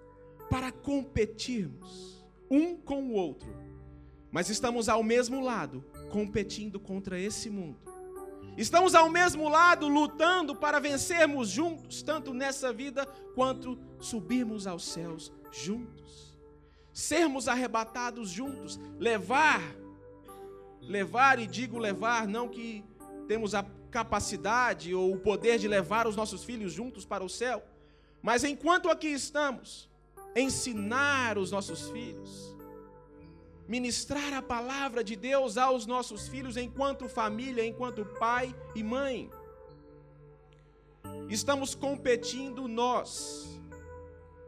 [0.49, 3.49] para competirmos um com o outro,
[4.31, 7.79] mas estamos ao mesmo lado, competindo contra esse mundo.
[8.57, 15.31] Estamos ao mesmo lado, lutando para vencermos juntos, tanto nessa vida quanto subirmos aos céus
[15.51, 16.37] juntos.
[16.93, 19.61] Sermos arrebatados juntos, levar,
[20.79, 22.85] levar e digo levar, não que
[23.27, 27.63] temos a capacidade ou o poder de levar os nossos filhos juntos para o céu,
[28.21, 29.89] mas enquanto aqui estamos,
[30.35, 32.55] ensinar os nossos filhos,
[33.67, 39.29] ministrar a palavra de Deus aos nossos filhos enquanto família, enquanto pai e mãe.
[41.29, 43.59] Estamos competindo nós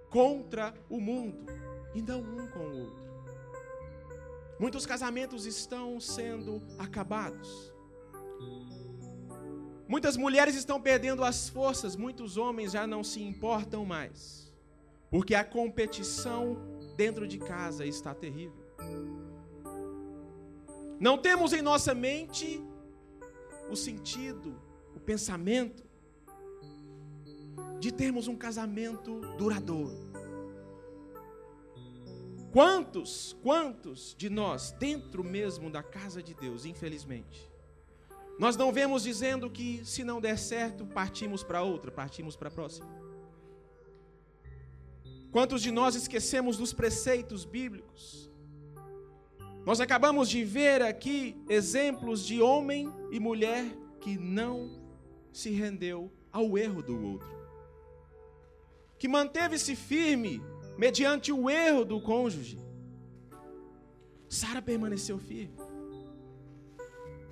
[0.09, 1.45] contra o mundo
[1.95, 3.07] e não um com o outro.
[4.59, 7.71] Muitos casamentos estão sendo acabados.
[9.87, 14.46] Muitas mulheres estão perdendo as forças, muitos homens já não se importam mais.
[15.09, 16.57] Porque a competição
[16.95, 18.65] dentro de casa está terrível.
[20.99, 22.63] Não temos em nossa mente
[23.69, 24.59] o sentido,
[24.95, 25.83] o pensamento
[27.79, 30.07] de termos um casamento duradouro.
[32.51, 37.47] Quantos, quantos de nós, dentro mesmo da casa de Deus, infelizmente,
[38.39, 42.51] nós não vemos dizendo que se não der certo, partimos para outra, partimos para a
[42.51, 42.87] próxima.
[45.31, 48.31] Quantos de nós esquecemos dos preceitos bíblicos?
[49.65, 53.65] Nós acabamos de ver aqui exemplos de homem e mulher
[53.99, 54.81] que não
[55.31, 57.29] se rendeu ao erro do outro,
[58.97, 60.41] que manteve-se firme
[60.77, 62.57] mediante o erro do cônjuge.
[64.29, 65.57] Sara permaneceu firme.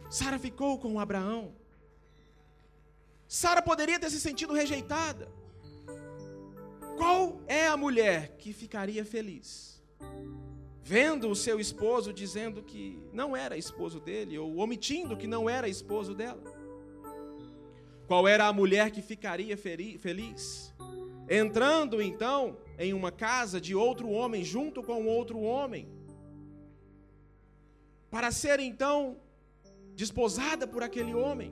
[0.10, 1.56] Sara ficou com Abraão.
[3.28, 5.32] Sara poderia ter se sentido rejeitada.
[6.98, 9.82] Qual é a mulher que ficaria feliz?
[10.82, 15.68] Vendo o seu esposo dizendo que não era esposo dele, ou omitindo que não era
[15.68, 16.44] esposo dela.
[18.08, 20.74] Qual era a mulher que ficaria feliz?
[21.28, 25.90] Entrando então em uma casa de outro homem, junto com outro homem,
[28.12, 29.18] para ser então
[29.96, 31.52] desposada por aquele homem,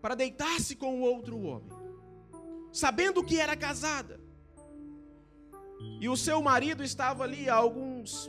[0.00, 1.83] para deitar-se com outro homem
[2.74, 4.20] sabendo que era casada.
[6.00, 8.28] E o seu marido estava ali a alguns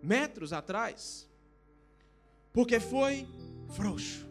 [0.00, 1.28] metros atrás,
[2.52, 3.26] porque foi
[3.74, 4.24] frouxo,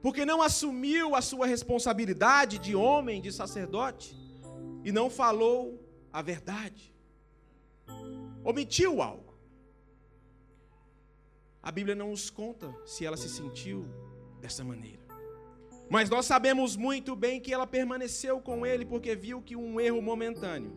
[0.00, 4.16] porque não assumiu a sua responsabilidade de homem, de sacerdote,
[4.84, 6.94] e não falou a verdade,
[8.44, 9.34] omitiu algo.
[11.60, 13.84] A Bíblia não nos conta se ela se sentiu
[14.40, 14.99] dessa maneira.
[15.90, 20.00] Mas nós sabemos muito bem que ela permaneceu com ele porque viu que um erro
[20.00, 20.72] momentâneo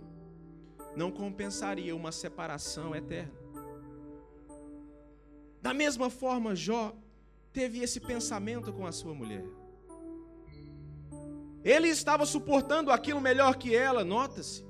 [0.95, 3.31] não compensaria uma separação eterna.
[5.61, 6.95] Da mesma forma, Jó
[7.53, 9.45] teve esse pensamento com a sua mulher.
[11.63, 14.65] Ele estava suportando aquilo melhor que ela, nota-se.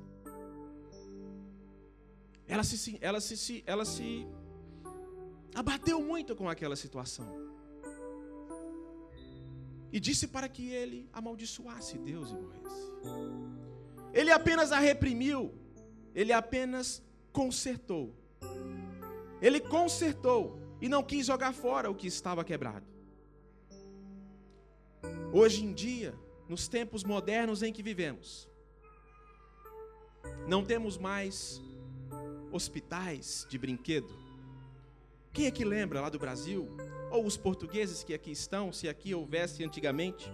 [2.46, 4.28] Ela se, ela, se, ela se
[5.56, 7.53] abateu muito com aquela situação
[9.94, 12.92] e disse para que ele amaldiçoasse Deus e morresse.
[14.12, 15.54] Ele apenas a reprimiu,
[16.16, 18.12] ele apenas consertou.
[19.40, 22.88] Ele consertou e não quis jogar fora o que estava quebrado.
[25.32, 26.16] Hoje em dia,
[26.50, 28.50] nos tempos modernos em que vivemos,
[30.48, 31.62] não temos mais
[32.52, 34.23] hospitais de brinquedo.
[35.34, 36.70] Quem é que lembra lá do Brasil
[37.10, 40.32] ou os portugueses que aqui estão, se aqui houvesse antigamente,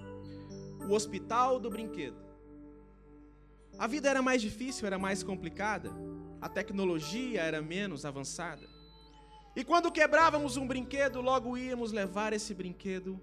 [0.89, 2.17] o hospital do brinquedo.
[3.77, 5.89] A vida era mais difícil, era mais complicada,
[6.41, 8.67] a tecnologia era menos avançada.
[9.55, 13.21] E quando quebrávamos um brinquedo, logo íamos levar esse brinquedo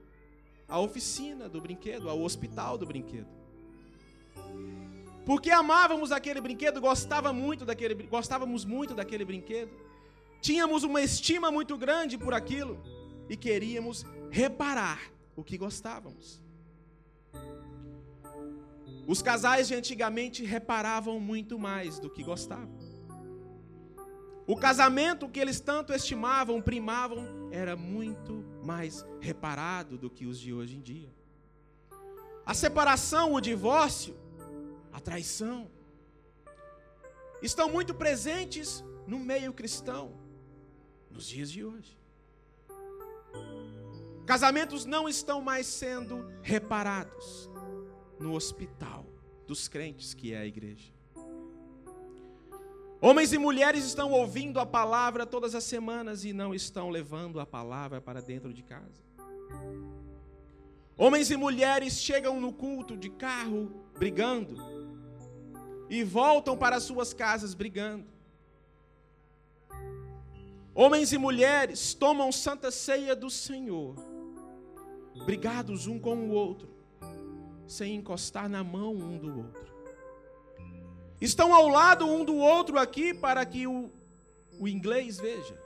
[0.66, 3.29] à oficina do brinquedo, ao hospital do brinquedo.
[5.27, 9.86] Porque amávamos aquele brinquedo, gostava muito daquele, gostávamos muito daquele brinquedo.
[10.41, 12.82] Tínhamos uma estima muito grande por aquilo
[13.28, 15.01] e queríamos reparar
[15.34, 16.43] o que gostávamos.
[19.07, 22.76] Os casais de antigamente reparavam muito mais do que gostavam.
[24.47, 30.53] O casamento que eles tanto estimavam, primavam, era muito mais reparado do que os de
[30.53, 31.12] hoje em dia.
[32.45, 34.16] A separação, o divórcio,
[34.93, 35.68] a traição,
[37.43, 40.26] estão muito presentes no meio cristão
[41.17, 41.97] nos dias de hoje.
[44.27, 47.49] Casamentos não estão mais sendo reparados
[48.21, 49.07] no hospital
[49.47, 50.93] dos crentes, que é a igreja.
[53.01, 57.47] Homens e mulheres estão ouvindo a palavra todas as semanas e não estão levando a
[57.47, 59.03] palavra para dentro de casa.
[60.99, 64.57] Homens e mulheres chegam no culto de carro brigando
[65.89, 68.16] e voltam para suas casas brigando.
[70.79, 73.97] Homens e mulheres tomam santa ceia do Senhor,
[75.24, 76.68] brigados um com o outro,
[77.66, 79.74] sem encostar na mão um do outro.
[81.18, 83.91] Estão ao lado um do outro aqui para que o,
[84.61, 85.59] o inglês veja,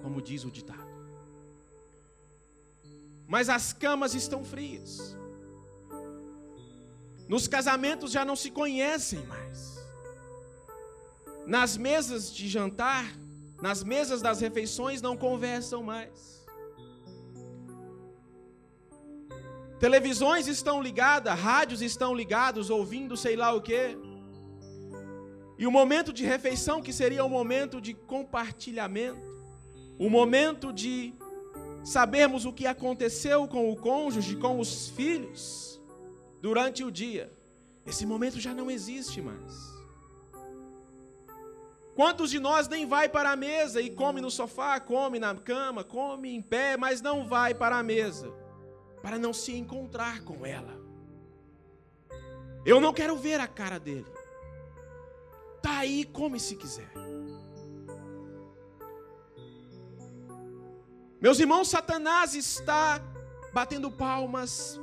[0.00, 0.86] como diz o ditado.
[3.26, 5.16] Mas as camas estão frias.
[7.26, 9.76] Nos casamentos já não se conhecem mais.
[11.44, 13.04] Nas mesas de jantar,
[13.60, 16.38] nas mesas das refeições não conversam mais.
[19.78, 23.96] Televisões estão ligadas, rádios estão ligados, ouvindo sei lá o quê.
[25.56, 29.20] E o momento de refeição, que seria o momento de compartilhamento,
[29.98, 31.14] o momento de
[31.84, 35.80] sabermos o que aconteceu com o cônjuge, com os filhos,
[36.40, 37.32] durante o dia,
[37.86, 39.77] esse momento já não existe mais.
[41.98, 45.82] Quantos de nós nem vai para a mesa e come no sofá, come na cama,
[45.82, 48.32] come em pé, mas não vai para a mesa
[49.02, 50.80] para não se encontrar com ela?
[52.64, 54.06] Eu não quero ver a cara dele.
[55.60, 56.88] Tá aí, come se quiser.
[61.20, 63.02] Meus irmãos, Satanás está
[63.52, 64.80] batendo palmas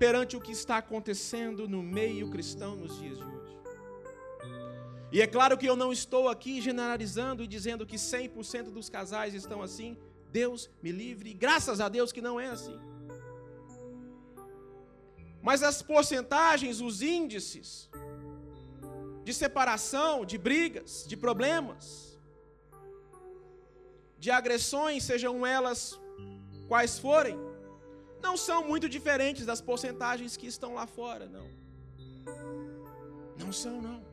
[0.00, 3.39] perante o que está acontecendo no meio cristão nos dias de hoje.
[5.12, 9.34] E é claro que eu não estou aqui generalizando e dizendo que 100% dos casais
[9.34, 9.96] estão assim.
[10.30, 12.78] Deus me livre, graças a Deus que não é assim.
[15.42, 17.90] Mas as porcentagens, os índices,
[19.24, 22.18] de separação, de brigas, de problemas,
[24.18, 25.98] de agressões, sejam elas
[26.68, 27.36] quais forem,
[28.22, 31.48] não são muito diferentes das porcentagens que estão lá fora, não.
[33.38, 34.09] Não são, não.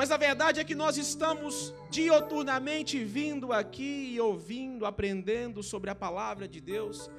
[0.00, 5.94] Mas a verdade é que nós estamos dioturnamente vindo aqui e ouvindo, aprendendo sobre a
[5.94, 7.10] palavra de Deus,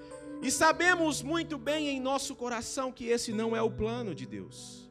[0.41, 4.89] e sabemos muito bem em nosso coração que esse não é o plano de Deus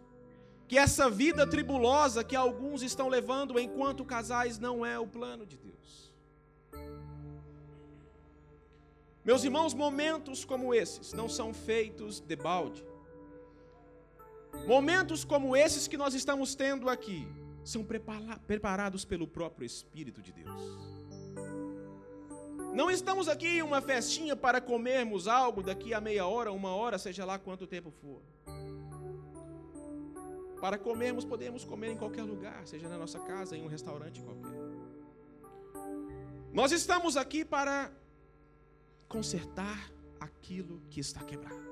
[0.69, 5.57] que essa vida tribulosa que alguns estão levando enquanto casais não é o plano de
[5.57, 6.15] Deus.
[9.25, 12.85] Meus irmãos, momentos como esses não são feitos de balde.
[14.65, 17.27] Momentos como esses que nós estamos tendo aqui
[17.65, 20.79] são preparados pelo próprio Espírito de Deus.
[22.73, 26.99] Não estamos aqui em uma festinha para comermos algo daqui a meia hora, uma hora,
[26.99, 28.23] seja lá quanto tempo for.
[30.61, 34.61] Para comermos, podemos comer em qualquer lugar, seja na nossa casa, em um restaurante qualquer.
[36.53, 37.91] Nós estamos aqui para
[39.09, 39.91] consertar
[40.21, 41.71] aquilo que está quebrado.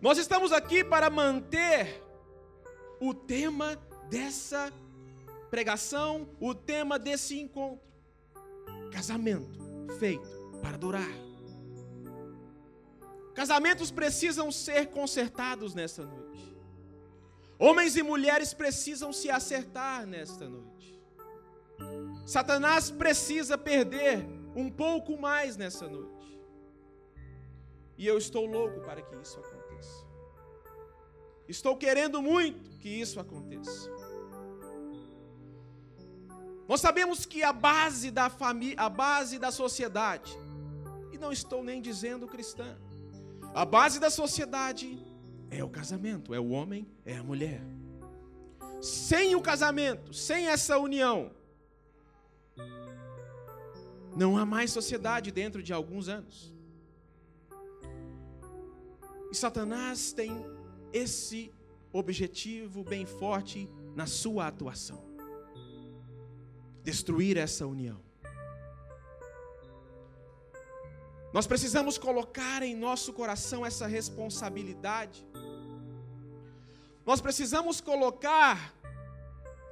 [0.00, 2.02] Nós estamos aqui para manter
[3.08, 3.76] o tema
[4.08, 4.72] dessa
[5.50, 7.84] pregação, o tema desse encontro.
[8.90, 9.60] Casamento
[9.98, 10.28] feito
[10.62, 11.24] para durar.
[13.34, 16.56] Casamentos precisam ser consertados nessa noite.
[17.58, 20.98] Homens e mulheres precisam se acertar nesta noite.
[22.26, 24.24] Satanás precisa perder
[24.56, 26.40] um pouco mais nessa noite.
[27.98, 29.63] E eu estou louco para que isso aconteça.
[31.48, 33.90] Estou querendo muito que isso aconteça.
[36.66, 40.32] Nós sabemos que a base da família, a base da sociedade,
[41.12, 42.76] e não estou nem dizendo cristã,
[43.54, 44.98] A base da sociedade
[45.48, 47.62] é o casamento, é o homem, é a mulher.
[48.82, 51.30] Sem o casamento, sem essa união,
[54.16, 56.52] não há mais sociedade dentro de alguns anos.
[59.30, 60.32] E Satanás tem
[60.94, 61.52] esse
[61.92, 65.04] objetivo bem forte na sua atuação:
[66.82, 68.00] destruir essa união.
[71.32, 75.26] Nós precisamos colocar em nosso coração essa responsabilidade.
[77.04, 78.72] Nós precisamos colocar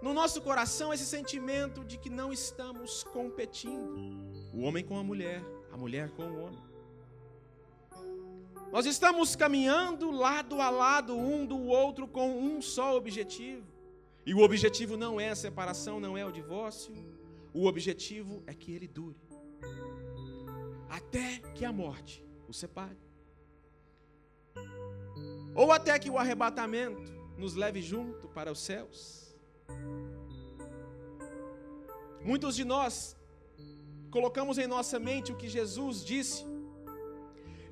[0.03, 3.95] no nosso coração esse sentimento de que não estamos competindo.
[4.53, 6.72] O homem com a mulher, a mulher com o homem.
[8.73, 13.67] Nós estamos caminhando lado a lado, um do outro, com um só objetivo.
[14.25, 16.95] E o objetivo não é a separação, não é o divórcio.
[17.53, 19.21] O objetivo é que ele dure.
[20.89, 22.97] Até que a morte o separe.
[25.55, 29.37] Ou até que o arrebatamento nos leve junto para os céus.
[32.25, 33.15] Muitos de nós
[34.11, 36.52] colocamos em nossa mente o que Jesus disse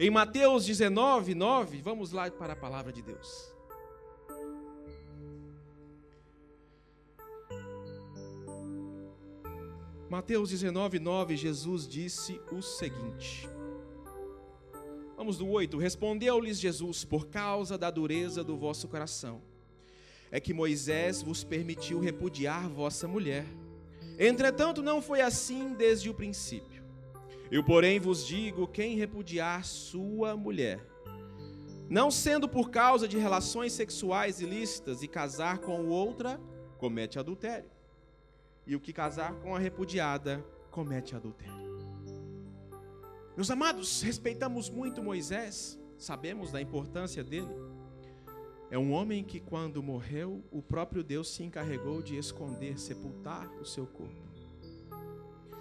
[0.00, 1.82] em Mateus 19, 9.
[1.82, 3.52] Vamos lá para a palavra de Deus.
[10.08, 13.46] Mateus 19, 9, Jesus disse o seguinte.
[15.18, 15.76] Vamos do 8.
[15.76, 19.42] Respondeu-lhes Jesus: Por causa da dureza do vosso coração,
[20.30, 23.44] é que Moisés vos permitiu repudiar vossa mulher.
[24.18, 26.69] Entretanto, não foi assim desde o princípio.
[27.50, 30.80] Eu, porém, vos digo: quem repudiar sua mulher,
[31.88, 36.40] não sendo por causa de relações sexuais ilícitas e casar com outra,
[36.78, 37.68] comete adultério.
[38.66, 41.58] E o que casar com a repudiada, comete adultério.
[43.36, 47.48] Meus amados, respeitamos muito Moisés, sabemos da importância dele.
[48.70, 53.64] É um homem que, quando morreu, o próprio Deus se encarregou de esconder, sepultar o
[53.64, 54.29] seu corpo.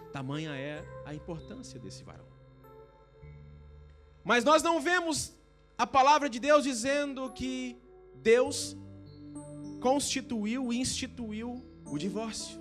[0.09, 2.27] Tamanha é a importância desse varão.
[4.23, 5.33] Mas nós não vemos
[5.77, 7.77] a palavra de Deus dizendo que
[8.15, 8.75] Deus
[9.79, 12.59] constituiu e instituiu o divórcio.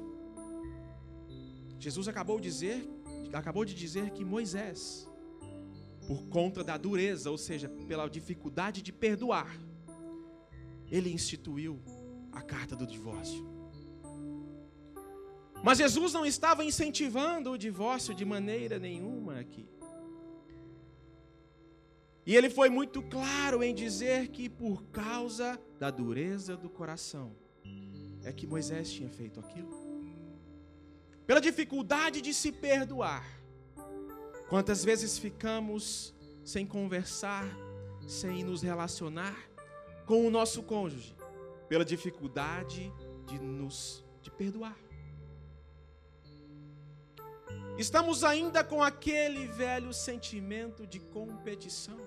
[1.79, 2.89] Jesus acabou de dizer,
[3.33, 5.09] acabou de dizer que Moisés,
[6.07, 9.59] por conta da dureza, ou seja, pela dificuldade de perdoar,
[10.91, 11.83] ele instituiu
[12.33, 13.58] a carta do divórcio.
[15.63, 19.69] Mas Jesus não estava incentivando o divórcio de maneira nenhuma aqui.
[22.25, 27.35] E ele foi muito claro em dizer que por causa da dureza do coração
[28.23, 29.71] é que Moisés tinha feito aquilo.
[31.27, 33.27] Pela dificuldade de se perdoar.
[34.49, 37.47] Quantas vezes ficamos sem conversar,
[38.07, 39.37] sem nos relacionar,
[40.07, 41.15] com o nosso cônjuge
[41.69, 42.93] pela dificuldade
[43.27, 44.88] de nos de perdoar.
[47.79, 52.01] Estamos ainda com aquele velho sentimento de competição.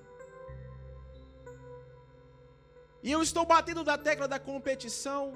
[3.02, 5.34] E eu estou batendo da tecla da competição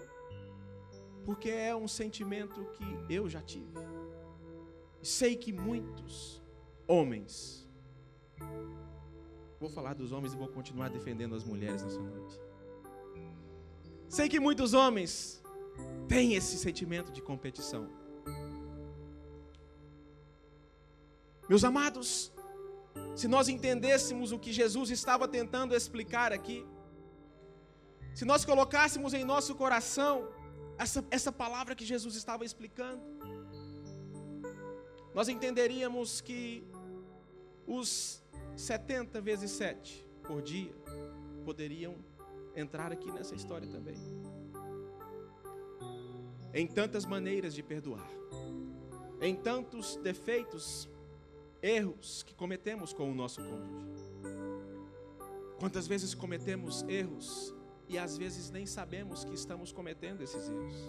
[1.26, 3.74] porque é um sentimento que eu já tive.
[5.02, 6.44] Sei que muitos
[6.88, 7.66] homens
[9.60, 12.40] Vou falar dos homens e vou continuar defendendo as mulheres nessa noite.
[14.08, 15.42] Sei que muitos homens
[16.08, 17.90] têm esse sentimento de competição.
[21.48, 22.32] Meus amados,
[23.16, 26.66] se nós entendêssemos o que Jesus estava tentando explicar aqui,
[28.16, 30.28] se nós colocássemos em nosso coração
[30.78, 33.04] essa, essa palavra que Jesus estava explicando,
[35.14, 36.68] nós entenderíamos que
[37.68, 38.24] os
[38.56, 40.74] 70 vezes 7 por dia
[41.44, 41.96] poderiam
[42.56, 43.98] entrar aqui nessa história também.
[46.54, 48.10] Em tantas maneiras de perdoar,
[49.22, 50.90] em tantos defeitos,
[51.66, 54.06] erros que cometemos com o nosso cônjuge.
[55.58, 57.56] Quantas vezes cometemos erros
[57.90, 60.88] e às vezes nem sabemos que estamos cometendo esses erros.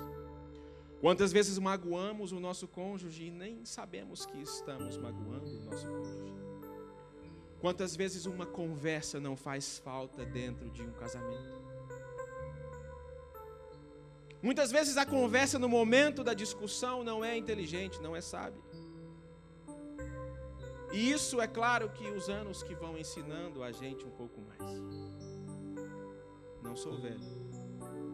[1.01, 6.35] Quantas vezes magoamos o nosso cônjuge e nem sabemos que estamos magoando o nosso cônjuge.
[7.59, 11.65] Quantas vezes uma conversa não faz falta dentro de um casamento?
[14.43, 18.66] Muitas vezes a conversa no momento da discussão não é inteligente, não é sábia.
[20.93, 24.63] E isso é claro que os anos que vão ensinando a gente um pouco mais.
[26.63, 27.21] Não sou velho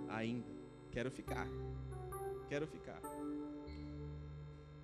[0.09, 0.51] ainda,
[0.91, 1.49] quero ficar.
[2.49, 3.01] Quero ficar.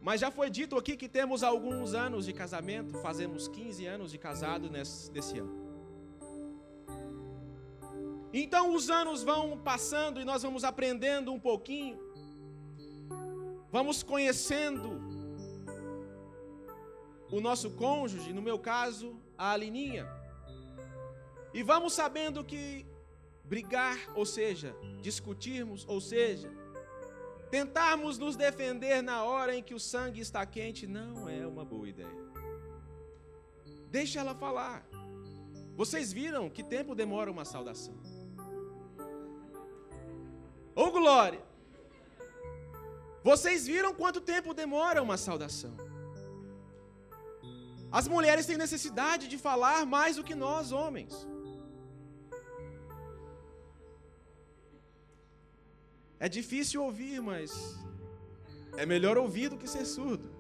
[0.01, 4.19] Mas já foi dito aqui que temos alguns anos de casamento, fazemos 15 anos de
[4.19, 5.69] casado nesse, nesse ano.
[8.33, 11.99] Então os anos vão passando e nós vamos aprendendo um pouquinho,
[13.71, 15.08] vamos conhecendo
[17.31, 20.09] o nosso cônjuge, no meu caso, a Alininha,
[21.53, 22.87] e vamos sabendo que
[23.45, 26.51] brigar, ou seja, discutirmos, ou seja,
[27.51, 31.89] tentarmos nos defender na hora em que o sangue está quente, não é uma boa
[31.89, 32.29] ideia.
[33.91, 34.87] Deixa ela falar.
[35.75, 37.95] Vocês viram que tempo demora uma saudação?
[40.75, 41.41] Ô oh, glória!
[43.25, 45.88] Vocês viram quanto tempo demora uma saudação?
[47.91, 51.27] As mulheres têm necessidade de falar mais do que nós, homens.
[56.21, 57.79] É difícil ouvir, mas
[58.77, 60.31] é melhor ouvir do que ser surdo.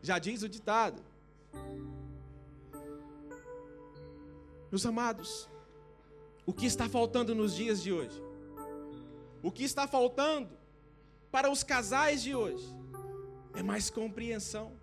[0.00, 1.02] Já diz o ditado.
[4.70, 5.48] Meus amados,
[6.44, 8.22] o que está faltando nos dias de hoje?
[9.42, 10.56] O que está faltando
[11.30, 12.66] para os casais de hoje
[13.54, 14.75] é mais compreensão.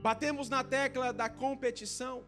[0.00, 2.24] Batemos na tecla da competição,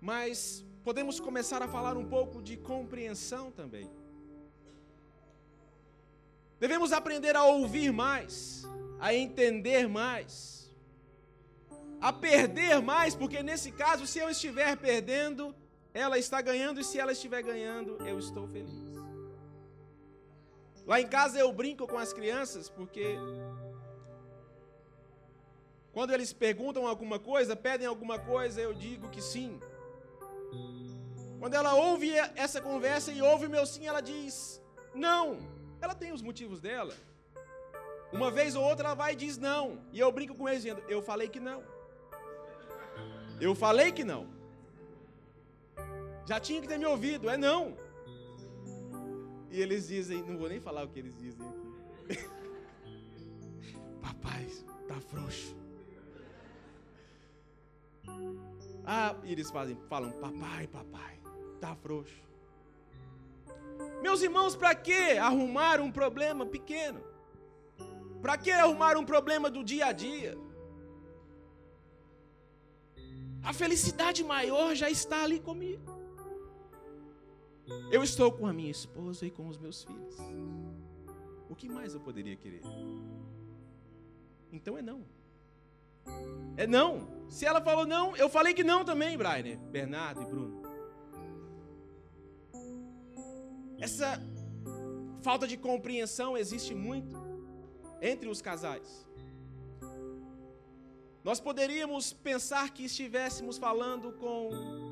[0.00, 3.90] mas podemos começar a falar um pouco de compreensão também.
[6.58, 8.64] Devemos aprender a ouvir mais,
[8.98, 10.60] a entender mais
[12.00, 15.54] a perder mais, porque nesse caso, se eu estiver perdendo,
[15.92, 18.72] ela está ganhando, e se ela estiver ganhando, eu estou feliz.
[20.86, 23.16] Lá em casa eu brinco com as crianças, porque
[25.92, 29.60] quando eles perguntam alguma coisa, pedem alguma coisa, eu digo que sim.
[31.38, 34.62] Quando ela ouve essa conversa e ouve o meu sim, ela diz
[34.94, 35.38] não.
[35.80, 36.94] Ela tem os motivos dela.
[38.12, 39.80] Uma vez ou outra ela vai e diz não.
[39.92, 41.62] E eu brinco com eles dizendo: Eu falei que não.
[43.40, 44.28] Eu falei que não.
[46.26, 47.76] Já tinha que ter me ouvido, é não.
[49.50, 52.28] E eles dizem, não vou nem falar o que eles dizem aqui.
[54.00, 54.46] Papai,
[54.86, 55.59] tá frouxo.
[58.84, 61.20] Ah, e eles fazem, falam, papai, papai,
[61.60, 62.22] tá frouxo.
[64.02, 67.00] Meus irmãos, para que arrumar um problema pequeno?
[68.20, 70.36] Para que arrumar um problema do dia a dia?
[73.42, 75.82] A felicidade maior já está ali comigo.
[77.90, 80.16] Eu estou com a minha esposa e com os meus filhos.
[81.48, 82.62] O que mais eu poderia querer?
[84.52, 85.04] Então é não.
[86.56, 87.08] É não.
[87.28, 90.62] Se ela falou não, eu falei que não também, Brian, Bernardo e Bruno.
[93.78, 94.20] Essa
[95.22, 97.16] falta de compreensão existe muito
[98.02, 99.06] entre os casais.
[101.22, 104.48] Nós poderíamos pensar que estivéssemos falando com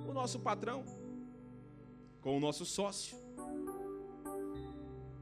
[0.08, 0.84] o nosso patrão,
[2.20, 3.27] com o nosso sócio.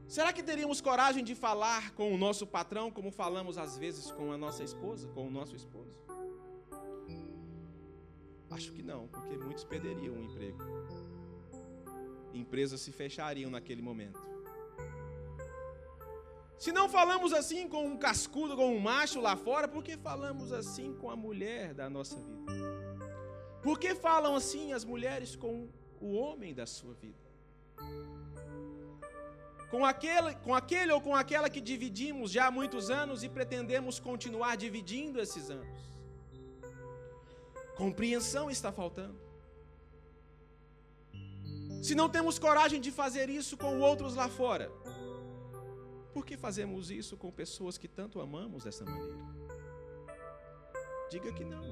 [0.07, 4.31] Será que teríamos coragem de falar com o nosso patrão como falamos às vezes com
[4.31, 5.93] a nossa esposa, com o nosso esposo?
[8.49, 10.59] Acho que não, porque muitos perderiam o emprego.
[12.33, 14.19] Empresas se fechariam naquele momento.
[16.57, 20.53] Se não falamos assim com um cascudo, com um macho lá fora, por que falamos
[20.53, 22.53] assim com a mulher da nossa vida?
[23.61, 25.67] Por que falam assim as mulheres com
[25.99, 27.27] o homem da sua vida?
[29.69, 33.99] Com aquele, com aquele ou com aquela que dividimos já há muitos anos e pretendemos
[33.99, 35.81] continuar dividindo esses anos.
[37.75, 39.19] Compreensão está faltando.
[41.81, 44.71] Se não temos coragem de fazer isso com outros lá fora,
[46.13, 49.15] por que fazemos isso com pessoas que tanto amamos dessa maneira?
[51.11, 51.63] Diga que não.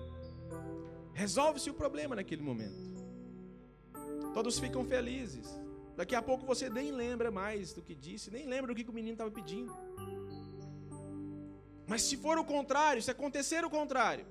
[1.14, 2.94] Resolve-se o problema naquele momento.
[4.34, 5.48] Todos ficam felizes.
[5.96, 8.94] Daqui a pouco você nem lembra mais do que disse, nem lembra do que o
[8.94, 9.74] menino estava pedindo.
[11.88, 14.26] Mas se for o contrário, se acontecer o contrário,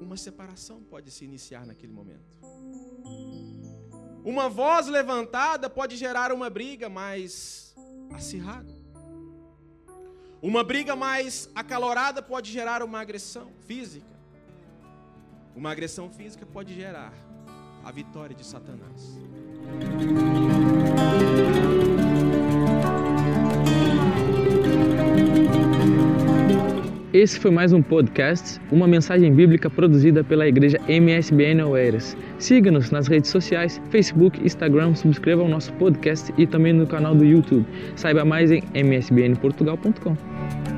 [0.00, 2.36] uma separação pode se iniciar naquele momento.
[4.24, 7.74] Uma voz levantada pode gerar uma briga mais
[8.12, 8.74] acirrada.
[10.42, 14.14] Uma briga mais acalorada pode gerar uma agressão física.
[15.54, 17.12] Uma agressão física pode gerar
[17.84, 19.20] a vitória de Satanás.
[27.12, 32.16] Esse foi mais um podcast, uma mensagem bíblica produzida pela igreja MSBN Oeiras.
[32.38, 37.24] Siga-nos nas redes sociais, Facebook, Instagram, subscreva o nosso podcast e também no canal do
[37.24, 37.64] YouTube.
[37.94, 40.73] Saiba mais em msbnportugal.com.